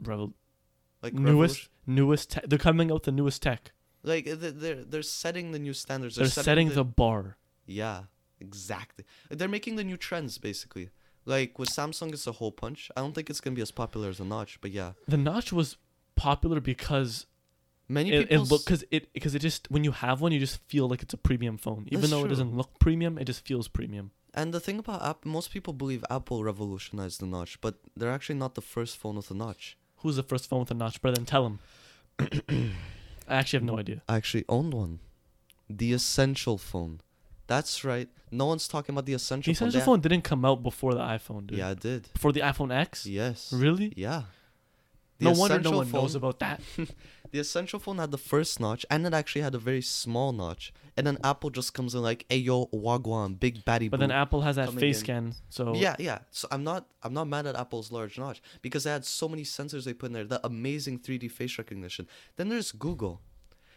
revol- 0.03 0.33
Like 1.01 1.13
newest 1.13 1.69
newest 1.85 2.31
tech. 2.31 2.45
They're 2.47 2.59
coming 2.59 2.89
out 2.91 2.95
with 2.95 3.03
the 3.03 3.12
newest 3.12 3.41
tech. 3.41 3.71
Like 4.03 4.25
they- 4.25 4.51
they're 4.51 4.83
they're 4.83 5.01
setting 5.03 5.51
the 5.51 5.59
new 5.59 5.73
standards. 5.73 6.15
They're 6.15 6.27
setting 6.27 6.69
the 6.69 6.83
bar. 6.83 7.38
Yeah, 7.65 8.03
exactly. 8.39 9.05
They're 9.29 9.47
making 9.47 9.75
the 9.75 9.83
new 9.83 9.97
trends 9.97 10.38
basically. 10.38 10.89
Like 11.25 11.59
with 11.59 11.69
Samsung, 11.69 12.12
it's 12.13 12.25
a 12.27 12.31
hole 12.33 12.51
punch. 12.51 12.89
I 12.95 13.01
don't 13.01 13.13
think 13.13 13.29
it's 13.29 13.41
gonna 13.41 13.55
be 13.55 13.62
as 13.62 13.71
popular 13.71 14.09
as 14.09 14.19
a 14.19 14.25
notch, 14.25 14.59
but 14.62 14.71
yeah, 14.71 14.93
The 15.07 15.17
notch 15.17 15.51
was 15.53 15.77
popular 16.15 16.59
because 16.59 17.27
many 17.88 18.12
it, 18.12 18.21
it 18.21 18.29
people. 18.29 18.45
look 18.45 18.65
because 18.65 18.83
it 18.91 19.13
because 19.13 19.35
it 19.35 19.39
just 19.39 19.69
when 19.71 19.83
you 19.83 19.91
have 19.91 20.21
one 20.21 20.31
you 20.31 20.39
just 20.39 20.59
feel 20.67 20.88
like 20.88 21.01
it's 21.01 21.13
a 21.13 21.17
premium 21.17 21.57
phone 21.57 21.83
even 21.88 22.01
That's 22.01 22.12
though 22.12 22.25
it 22.25 22.27
doesn't 22.27 22.55
look 22.55 22.77
premium 22.79 23.17
it 23.17 23.23
just 23.25 23.45
feels 23.47 23.67
premium 23.67 24.12
and 24.33 24.53
the 24.53 24.59
thing 24.59 24.77
about 24.77 25.01
Apple, 25.01 25.31
most 25.31 25.49
people 25.51 25.73
believe 25.73 26.05
Apple 26.07 26.43
revolutionized 26.43 27.19
the 27.19 27.25
notch, 27.25 27.59
but 27.62 27.79
they're 27.97 28.12
actually 28.12 28.35
not 28.38 28.53
the 28.53 28.62
first 28.62 28.95
phone 28.95 29.15
with 29.15 29.31
a 29.31 29.33
notch. 29.33 29.75
Who's 29.99 30.15
the 30.15 30.23
first 30.23 30.47
phone 30.49 30.59
with 30.62 30.71
a 30.71 30.73
notch 30.73 31.01
brother 31.01 31.15
then 31.17 31.25
tell 31.25 31.45
him 31.45 31.59
i 33.27 33.35
actually 33.35 33.57
have 33.57 33.63
no 33.63 33.77
idea 33.79 34.01
I 34.07 34.15
actually 34.17 34.45
owned 34.49 34.73
one, 34.73 34.99
the 35.69 35.93
Essential 35.93 36.57
phone. 36.57 37.01
That's 37.47 37.83
right. 37.83 38.09
No 38.31 38.45
one's 38.47 38.67
talking 38.67 38.93
about 38.93 39.05
the 39.05 39.13
Essential 39.13 39.53
phone. 39.53 39.53
the 39.53 39.59
phone. 39.59 39.67
essential 39.69 39.85
phone 39.93 40.01
didn't 40.01 40.21
come 40.23 40.43
out 40.45 40.62
before 40.63 40.93
the 40.93 41.01
iphone 41.01 41.47
dude 41.47 41.57
Yeah, 41.57 41.71
it 41.71 41.79
did. 41.79 42.09
before 42.13 42.31
the 42.31 42.41
iphone 42.41 42.71
x 42.75 43.05
Yes. 43.05 43.51
really 43.53 43.93
Yeah. 43.95 44.23
The 45.19 45.25
no 45.25 45.31
wonder 45.31 45.59
no 45.59 45.71
one 45.71 45.91
knows 45.91 46.15
about 46.15 46.39
that 46.39 46.62
The 47.31 47.39
Essential 47.39 47.79
phone 47.79 47.97
had 47.99 48.11
the 48.11 48.17
first 48.17 48.59
notch, 48.59 48.85
and 48.89 49.05
it 49.05 49.13
actually 49.13 49.41
had 49.41 49.53
a 49.53 49.59
very 49.59 49.81
small 49.81 50.31
notch. 50.31 50.73
And 50.97 51.05
then 51.05 51.17
Apple 51.23 51.49
just 51.49 51.73
comes 51.73 51.93
in 51.95 52.01
like, 52.01 52.25
"Hey 52.29 52.37
yo, 52.37 52.65
wagwan, 52.67 53.39
big 53.39 53.63
baddie." 53.65 53.89
but 53.89 53.99
then 53.99 54.11
apple 54.11 54.41
has 54.41 54.55
that 54.57 54.71
face 54.73 54.97
in. 54.97 55.03
scan 55.03 55.35
so 55.49 55.75
Yeah, 55.75 55.95
yeah. 55.99 56.19
So 56.31 56.47
I'm 56.51 56.63
not 56.63 56.87
I'm 57.03 57.13
not 57.13 57.27
mad 57.27 57.45
at 57.45 57.55
Apple's 57.55 57.91
large 57.91 58.17
notch 58.17 58.41
because 58.61 58.83
they 58.83 58.91
had 58.91 59.05
so 59.05 59.29
many 59.29 59.43
sensors 59.43 59.85
they 59.85 59.93
put 59.93 60.07
in 60.07 60.13
there. 60.13 60.25
The 60.25 60.45
amazing 60.45 60.99
3D 60.99 61.29
face 61.31 61.57
recognition. 61.57 62.07
Then 62.35 62.49
there's 62.49 62.71
Google, 62.71 63.21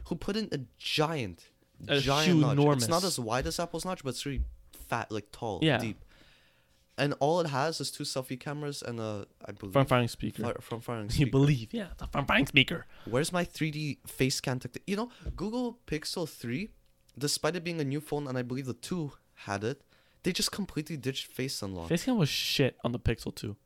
who 0.07 0.17
put 0.17 0.37
in 0.37 0.49
a 0.53 0.61
giant, 0.79 1.51
A 1.89 2.01
giant 2.01 2.41
notch. 2.41 2.77
It's 2.79 2.89
not 2.89 3.05
as 3.05 3.19
wide 3.19 3.47
as 3.47 3.61
Apple's 3.61 3.85
notch, 3.85 4.03
but 4.03 4.11
it's 4.11 4.25
really 4.27 4.43
fat, 4.89 5.13
like 5.13 5.31
tall, 5.31 5.61
Yeah. 5.63 5.79
deep. 5.79 5.99
And 6.99 7.15
all 7.21 7.41
it 7.41 7.47
has 7.49 7.81
is 7.81 7.91
two 7.91 8.05
selfie 8.05 8.39
cameras 8.39 8.83
and 8.83 9.01
a 9.01 9.27
I 9.45 9.53
believe 9.53 9.73
front 9.73 9.89
firing 9.89 10.09
speaker 10.09 10.43
fire- 10.43 10.61
front 10.61 10.85
firing 10.85 11.05
you 11.09 11.11
speaker. 11.11 11.31
believe 11.31 11.69
yeah 11.73 11.89
the 11.97 12.07
front 12.07 12.27
firing 12.29 12.47
speaker 12.47 12.87
Where's 13.07 13.33
my 13.33 13.45
3D 13.45 14.07
face 14.07 14.37
scan 14.37 14.59
tech? 14.61 14.73
You 14.87 14.97
know, 14.97 15.09
Google 15.35 15.79
Pixel 15.87 16.29
3, 16.29 16.69
despite 17.17 17.57
it 17.57 17.65
being 17.65 17.81
a 17.81 17.85
new 17.85 18.01
phone, 18.01 18.27
and 18.29 18.37
I 18.37 18.43
believe 18.43 18.67
the 18.67 18.75
2 18.75 19.13
had 19.47 19.65
it, 19.65 19.83
they 20.23 20.33
just 20.33 20.53
completely 20.53 20.97
ditched 20.97 21.27
face 21.27 21.63
unlock. 21.63 21.89
face 21.89 22.03
scan 22.03 22.17
was 22.19 22.29
shit 22.29 22.77
on 22.85 22.93
the 22.93 22.99
pixel 23.01 23.35
2 23.35 23.57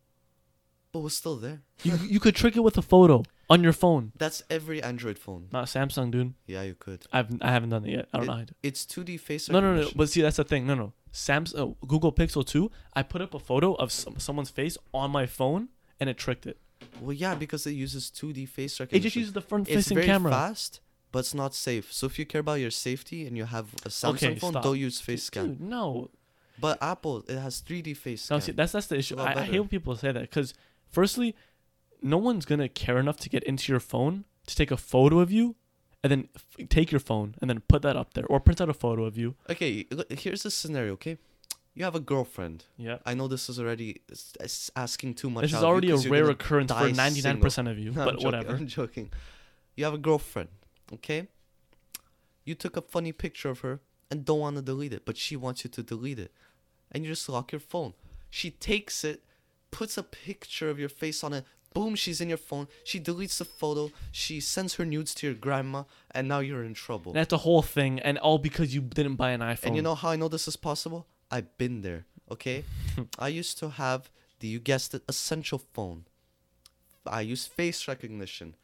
but 0.96 1.02
was 1.02 1.14
still 1.16 1.36
there. 1.36 1.60
you, 1.82 1.94
you 2.14 2.20
could 2.20 2.34
trick 2.34 2.54
it 2.56 2.60
with 2.68 2.76
a 2.78 2.82
photo 2.82 3.22
on 3.48 3.62
your 3.62 3.72
phone 3.72 4.12
That's 4.16 4.42
every 4.50 4.78
Android 4.82 5.18
phone. 5.18 5.42
not 5.52 5.66
samsung 5.66 6.10
dude 6.10 6.34
Yeah, 6.46 6.62
you 6.62 6.74
could. 6.84 7.00
i've 7.12 7.28
i 7.42 7.50
haven't 7.56 7.70
done 7.74 7.84
it 7.84 7.90
yet 7.98 8.08
i 8.12 8.18
don't 8.18 8.26
know 8.26 8.38
how 8.42 8.44
to 8.44 8.54
It's 8.62 8.84
2D 8.84 9.20
face 9.20 9.48
No, 9.48 9.60
no, 9.60 9.66
no. 9.66 9.72
recognition. 9.72 9.98
But 9.98 10.08
see, 10.10 10.22
that's 10.22 10.36
the 10.42 10.44
thing. 10.52 10.66
No, 10.70 10.74
no. 10.74 10.92
Samsung, 11.12 11.58
oh, 11.58 11.76
Google 11.92 12.12
Pixel 12.12 12.44
2, 12.44 12.70
I 12.94 13.02
put 13.12 13.20
up 13.26 13.32
a 13.34 13.38
photo 13.38 13.68
of 13.74 13.90
some, 13.92 14.18
someone's 14.18 14.50
face 14.50 14.76
on 14.92 15.10
my 15.10 15.26
phone 15.38 15.68
and 16.00 16.10
it 16.10 16.16
tricked 16.18 16.46
it. 16.46 16.58
Well, 17.00 17.12
yeah, 17.24 17.34
because 17.34 17.66
it 17.66 17.72
uses 17.72 18.10
2D 18.10 18.48
face 18.48 18.78
recognition. 18.80 18.80
It 18.80 18.80
recognition. 18.80 19.02
just 19.02 19.16
uses 19.16 19.32
the 19.32 19.40
front 19.50 19.62
It's 19.68 19.76
facing 19.76 19.94
very 19.96 20.06
camera. 20.12 20.30
fast, 20.32 20.80
but 21.12 21.20
it's 21.20 21.34
not 21.42 21.54
safe. 21.54 21.86
So 21.92 22.02
if 22.10 22.18
you 22.18 22.26
care 22.26 22.40
about 22.46 22.60
your 22.64 22.70
safety 22.70 23.26
and 23.26 23.34
you 23.36 23.44
have 23.56 23.66
a 23.84 23.88
Samsung 23.88 24.14
Okay, 24.16 24.34
phone, 24.42 24.50
stop. 24.52 24.62
don't 24.64 24.78
use 24.78 25.00
face 25.00 25.24
scan. 25.24 25.46
Dude, 25.54 25.60
no. 25.62 26.10
But 26.60 26.82
Apple, 26.82 27.24
it 27.28 27.38
has 27.38 27.62
3D 27.62 27.96
face 27.96 28.28
No, 28.30 28.38
scan. 28.38 28.40
see, 28.46 28.52
that's 28.52 28.72
that's 28.72 28.86
the 28.88 28.96
issue. 28.98 29.16
lot 29.16 29.36
I, 29.36 29.40
I 29.40 29.44
hate 29.44 29.60
when 29.60 29.68
people 29.68 29.94
say 29.96 30.10
that 30.12 30.20
because 30.28 30.52
Firstly, 30.96 31.34
no 32.00 32.16
one's 32.16 32.46
gonna 32.46 32.70
care 32.70 32.98
enough 32.98 33.18
to 33.18 33.28
get 33.28 33.42
into 33.44 33.70
your 33.70 33.80
phone 33.80 34.24
to 34.46 34.56
take 34.56 34.70
a 34.70 34.78
photo 34.78 35.18
of 35.18 35.30
you, 35.30 35.54
and 36.02 36.10
then 36.10 36.28
f- 36.34 36.68
take 36.70 36.90
your 36.90 37.00
phone 37.10 37.34
and 37.38 37.50
then 37.50 37.60
put 37.72 37.82
that 37.82 37.96
up 37.96 38.14
there, 38.14 38.24
or 38.32 38.40
print 38.40 38.62
out 38.62 38.70
a 38.70 38.78
photo 38.84 39.04
of 39.04 39.18
you. 39.18 39.34
Okay, 39.50 39.86
look, 39.90 40.10
here's 40.10 40.42
the 40.42 40.50
scenario. 40.50 40.94
Okay, 40.94 41.18
you 41.74 41.84
have 41.84 41.94
a 41.94 42.00
girlfriend. 42.00 42.64
Yeah. 42.78 42.96
I 43.04 43.12
know 43.12 43.28
this 43.28 43.50
is 43.50 43.60
already 43.60 44.00
asking 44.74 45.14
too 45.20 45.28
much. 45.28 45.42
This 45.42 45.50
is 45.52 45.56
out 45.62 45.76
of 45.76 45.84
you 45.84 45.92
already 45.96 46.08
a 46.08 46.10
rare 46.10 46.30
occurrence 46.30 46.72
for 46.72 46.88
99% 46.88 47.70
of 47.70 47.78
you, 47.78 47.90
No, 47.96 48.00
I'm 48.00 48.06
but 48.06 48.12
joking, 48.14 48.24
whatever. 48.24 48.56
I'm 48.56 48.66
joking. 48.80 49.10
You 49.76 49.84
have 49.84 49.92
a 49.92 50.02
girlfriend, 50.08 50.48
okay? 50.94 51.28
You 52.46 52.54
took 52.54 52.74
a 52.78 52.80
funny 52.80 53.12
picture 53.12 53.50
of 53.50 53.60
her 53.60 53.80
and 54.10 54.24
don't 54.24 54.40
want 54.40 54.56
to 54.56 54.62
delete 54.62 54.94
it, 54.94 55.04
but 55.04 55.18
she 55.18 55.36
wants 55.36 55.62
you 55.62 55.68
to 55.76 55.82
delete 55.82 56.18
it. 56.18 56.32
And 56.90 57.04
you 57.04 57.10
just 57.10 57.28
lock 57.28 57.52
your 57.52 57.64
phone. 57.74 57.92
She 58.30 58.50
takes 58.50 59.04
it, 59.04 59.22
puts 59.76 59.98
a 59.98 60.02
picture 60.02 60.70
of 60.70 60.78
your 60.78 60.88
face 60.88 61.22
on 61.22 61.34
it. 61.34 61.44
Boom, 61.74 61.94
she's 61.94 62.22
in 62.22 62.30
your 62.30 62.38
phone. 62.38 62.66
She 62.82 62.98
deletes 62.98 63.36
the 63.36 63.44
photo. 63.44 63.90
She 64.10 64.40
sends 64.40 64.76
her 64.76 64.86
nudes 64.86 65.14
to 65.16 65.26
your 65.26 65.36
grandma, 65.36 65.82
and 66.12 66.26
now 66.26 66.38
you're 66.38 66.64
in 66.64 66.72
trouble. 66.72 67.12
That's 67.12 67.34
a 67.34 67.42
whole 67.46 67.60
thing, 67.60 68.00
and 68.00 68.16
all 68.16 68.38
because 68.38 68.74
you 68.74 68.80
didn't 68.80 69.16
buy 69.16 69.32
an 69.32 69.42
iPhone. 69.42 69.66
And 69.66 69.76
you 69.76 69.82
know 69.82 69.94
how 69.94 70.08
I 70.08 70.16
know 70.16 70.28
this 70.28 70.48
is 70.48 70.56
possible? 70.56 71.06
I've 71.30 71.58
been 71.58 71.82
there, 71.82 72.06
okay? 72.30 72.64
I 73.18 73.28
used 73.28 73.58
to 73.58 73.68
have 73.68 74.08
the, 74.40 74.48
you 74.48 74.60
guessed 74.60 74.94
it, 74.94 75.02
essential 75.10 75.58
phone. 75.58 76.06
I 77.06 77.20
used 77.20 77.52
face 77.52 77.86
recognition. 77.86 78.56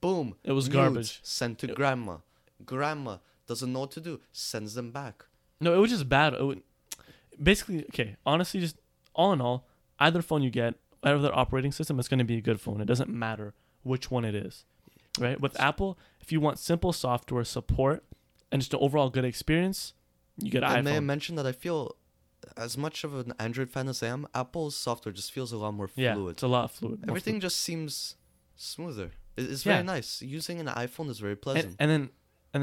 Boom. 0.00 0.34
It 0.42 0.52
was 0.52 0.66
nudes 0.66 0.74
garbage. 0.76 1.20
Sent 1.22 1.60
to 1.60 1.70
It- 1.70 1.76
grandma. 1.76 2.16
Grandma 2.64 3.18
doesn't 3.46 3.72
know 3.72 3.80
what 3.86 3.92
to 3.92 4.00
do. 4.00 4.18
Sends 4.32 4.74
them 4.74 4.90
back. 4.90 5.24
No, 5.60 5.72
it 5.72 5.78
was 5.78 5.92
just 5.92 6.08
bad. 6.08 6.34
It 6.34 6.42
would, 6.44 6.62
basically, 7.40 7.84
okay, 7.90 8.16
honestly, 8.26 8.58
just 8.58 8.76
all 9.14 9.32
in 9.32 9.40
all, 9.40 9.67
either 9.98 10.22
phone 10.22 10.42
you 10.42 10.50
get, 10.50 10.74
either 11.02 11.34
operating 11.34 11.72
system, 11.72 11.98
it's 11.98 12.08
going 12.08 12.18
to 12.18 12.24
be 12.24 12.36
a 12.36 12.40
good 12.40 12.60
phone. 12.60 12.80
It 12.80 12.86
doesn't 12.86 13.10
matter 13.10 13.54
which 13.82 14.10
one 14.10 14.24
it 14.24 14.34
is, 14.34 14.64
right? 15.18 15.40
With 15.40 15.58
Apple, 15.60 15.98
if 16.20 16.32
you 16.32 16.40
want 16.40 16.58
simple 16.58 16.92
software 16.92 17.44
support 17.44 18.04
and 18.52 18.60
just 18.60 18.74
an 18.74 18.80
overall 18.82 19.10
good 19.10 19.24
experience, 19.24 19.94
you 20.38 20.50
get 20.50 20.62
an 20.62 20.72
And 20.76 20.84
may 20.84 20.96
I 20.96 20.98
iPhone. 21.00 21.04
mention 21.04 21.36
that 21.36 21.46
I 21.46 21.52
feel, 21.52 21.96
as 22.56 22.76
much 22.78 23.04
of 23.04 23.14
an 23.14 23.32
Android 23.38 23.70
fan 23.70 23.88
as 23.88 24.02
I 24.02 24.08
am, 24.08 24.26
Apple's 24.34 24.76
software 24.76 25.12
just 25.12 25.32
feels 25.32 25.52
a 25.52 25.56
lot 25.58 25.72
more 25.74 25.88
fluid. 25.88 26.04
yeah, 26.04 26.14
fluid. 26.14 26.32
it's 26.34 26.42
a 26.42 26.48
lot 26.48 26.70
fluid. 26.70 27.04
Everything 27.08 27.40
just 27.40 27.58
seems 27.60 28.16
smoother. 28.56 29.12
It- 29.36 29.50
It's 29.50 29.64
Yeah. 29.64 29.74
very 29.74 29.84
nice. 29.84 30.22
Using 30.22 30.58
an 30.60 30.66
iPhone 30.66 31.08
is 31.10 31.18
very 31.20 31.36
pleasant. 31.36 31.76
And, 31.78 31.90
and 31.90 31.90
then, 31.90 32.10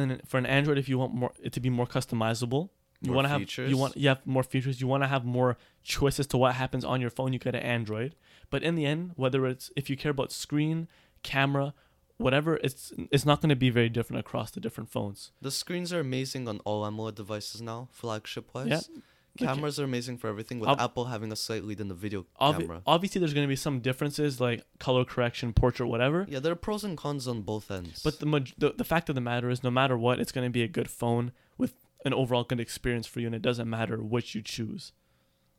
and 0.01 0.11
then 0.11 0.21
for 0.25 0.37
an 0.37 0.45
Android, 0.45 0.77
if 0.77 0.89
you 0.89 0.97
want 0.97 1.13
more 1.13 1.31
it 1.41 1.53
to 1.53 1.59
be 1.59 1.69
more 1.69 1.87
customizable, 1.87 2.69
you 3.05 3.13
want 3.13 3.25
to 3.25 3.29
have 3.29 3.39
features. 3.41 3.69
you 3.69 3.77
want 3.77 3.95
you 3.97 4.07
have 4.09 4.25
more 4.25 4.43
features. 4.43 4.81
You 4.81 4.87
want 4.87 5.03
to 5.03 5.07
have 5.07 5.25
more 5.25 5.57
choices 5.83 6.27
to 6.27 6.37
what 6.37 6.55
happens 6.55 6.83
on 6.85 7.01
your 7.01 7.09
phone. 7.09 7.33
You 7.33 7.39
get 7.39 7.55
an 7.55 7.61
Android, 7.61 8.15
but 8.49 8.63
in 8.63 8.75
the 8.75 8.85
end, 8.85 9.11
whether 9.15 9.45
it's 9.45 9.71
if 9.75 9.89
you 9.89 9.97
care 9.97 10.11
about 10.11 10.31
screen, 10.31 10.87
camera, 11.23 11.73
whatever, 12.17 12.57
it's 12.63 12.93
it's 13.11 13.25
not 13.25 13.41
going 13.41 13.49
to 13.49 13.55
be 13.55 13.69
very 13.69 13.89
different 13.89 14.19
across 14.19 14.51
the 14.51 14.59
different 14.59 14.89
phones. 14.89 15.31
The 15.41 15.51
screens 15.51 15.91
are 15.93 15.99
amazing 15.99 16.47
on 16.47 16.59
all 16.59 16.83
AMOLED 16.85 17.15
devices 17.15 17.61
now, 17.61 17.87
flagship 17.91 18.49
wise. 18.53 18.67
Yeah. 18.67 18.79
Okay. 19.37 19.47
Cameras 19.53 19.77
are 19.81 19.83
amazing 19.83 20.17
for 20.17 20.29
everything, 20.29 20.59
with 20.59 20.69
Ob- 20.69 20.79
Apple 20.79 21.05
having 21.05 21.29
a 21.29 21.35
slight 21.35 21.65
lead 21.65 21.81
in 21.81 21.89
the 21.89 21.93
video 21.93 22.25
Obvi- 22.39 22.59
camera. 22.59 22.81
obviously, 22.87 23.19
there's 23.19 23.33
going 23.33 23.43
to 23.45 23.49
be 23.49 23.57
some 23.57 23.81
differences 23.81 24.39
like 24.39 24.63
color 24.79 25.03
correction, 25.03 25.51
portrait, 25.51 25.87
whatever. 25.87 26.25
Yeah, 26.29 26.39
there 26.39 26.53
are 26.53 26.55
pros 26.55 26.85
and 26.85 26.97
cons 26.97 27.27
on 27.27 27.41
both 27.41 27.69
ends. 27.69 28.01
But 28.01 28.21
the, 28.21 28.25
the 28.57 28.71
the 28.77 28.85
fact 28.85 29.09
of 29.09 29.15
the 29.15 29.19
matter 29.19 29.49
is, 29.49 29.61
no 29.61 29.69
matter 29.69 29.97
what, 29.97 30.21
it's 30.21 30.31
going 30.31 30.45
to 30.47 30.51
be 30.51 30.63
a 30.63 30.69
good 30.69 30.89
phone 30.89 31.33
with 31.57 31.73
an 32.05 32.13
overall 32.13 32.43
good 32.45 32.59
experience 32.61 33.07
for 33.07 33.19
you, 33.19 33.25
and 33.27 33.35
it 33.35 33.41
doesn't 33.41 33.69
matter 33.69 33.97
which 34.01 34.35
you 34.35 34.41
choose. 34.41 34.93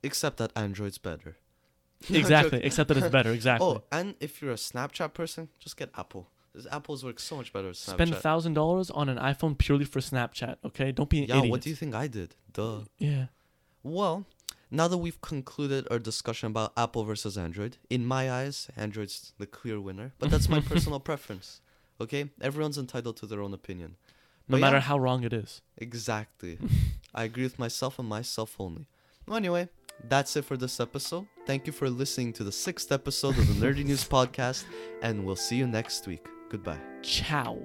except 0.02 0.37
that 0.38 0.52
Android's 0.56 0.98
better. 0.98 1.37
Exactly, 2.11 2.61
except 2.62 2.88
that 2.88 2.96
it's 2.98 3.09
better. 3.09 3.32
Exactly. 3.40 3.66
Oh, 3.66 3.82
and 3.90 4.14
if 4.20 4.40
you're 4.40 4.52
a 4.52 4.54
Snapchat 4.70 5.12
person, 5.14 5.48
just 5.59 5.76
get 5.76 5.90
Apple. 5.96 6.28
'Cause 6.52 6.66
Apple's 6.70 7.04
work 7.04 7.18
so 7.20 7.37
much 7.37 7.52
better 7.52 7.70
Snapchat. 7.70 7.94
Spend 7.94 8.12
a 8.14 8.20
thousand 8.20 8.54
dollars 8.54 8.90
on 8.90 9.09
an 9.11 9.18
iPhone 9.18 9.59
purely 9.59 9.85
for 9.85 10.00
Snapchat. 10.00 10.56
Okay, 10.64 10.92
don't 10.92 11.11
be 11.11 11.18
an 11.22 11.28
yeah, 11.28 11.38
idiot. 11.38 11.50
what 11.50 11.61
do 11.62 11.68
you 11.70 11.76
think 11.76 11.94
I 11.94 12.06
did? 12.06 12.35
Duh. 12.52 12.80
Yeah. 12.98 13.26
Well, 13.82 14.24
now 14.70 14.88
that 14.88 14.96
we've 14.98 15.20
concluded 15.20 15.87
our 15.90 15.98
discussion 15.98 16.46
about 16.48 16.72
Apple 16.76 17.04
versus 17.04 17.37
Android, 17.37 17.76
in 17.90 18.06
my 18.06 18.30
eyes, 18.30 18.68
Android's 18.76 19.32
the 19.38 19.46
clear 19.46 19.78
winner. 19.80 20.12
But 20.18 20.30
that's 20.30 20.48
my 20.48 20.61
personal 20.72 21.00
preference. 21.00 21.61
Okay, 22.00 22.30
everyone's 22.40 22.78
entitled 22.78 23.16
to 23.18 23.26
their 23.26 23.42
own 23.42 23.52
opinion. 23.54 23.96
No 24.48 24.54
But 24.56 24.61
matter 24.61 24.76
yeah. 24.76 24.80
how 24.82 24.98
wrong 24.98 25.24
it 25.24 25.32
is. 25.32 25.61
Exactly. 25.78 26.59
I 27.14 27.24
agree 27.24 27.42
with 27.42 27.59
myself 27.59 27.98
and 27.98 28.09
myself 28.09 28.56
only. 28.59 28.87
Well, 29.26 29.37
anyway, 29.37 29.68
that's 30.09 30.37
it 30.37 30.44
for 30.44 30.56
this 30.56 30.78
episode. 30.80 31.26
Thank 31.46 31.66
you 31.66 31.72
for 31.72 31.88
listening 31.90 32.32
to 32.35 32.44
the 32.44 32.52
sixth 32.52 32.92
episode 32.92 33.37
of 33.38 33.46
the 33.48 33.66
Nerdy 33.66 33.85
News 33.85 34.06
Podcast, 34.16 34.64
and 35.02 35.24
we'll 35.24 35.37
see 35.37 35.56
you 35.56 35.66
next 35.66 36.06
week. 36.06 36.26
Goodbye. 36.48 36.78
Ciao. 37.02 37.59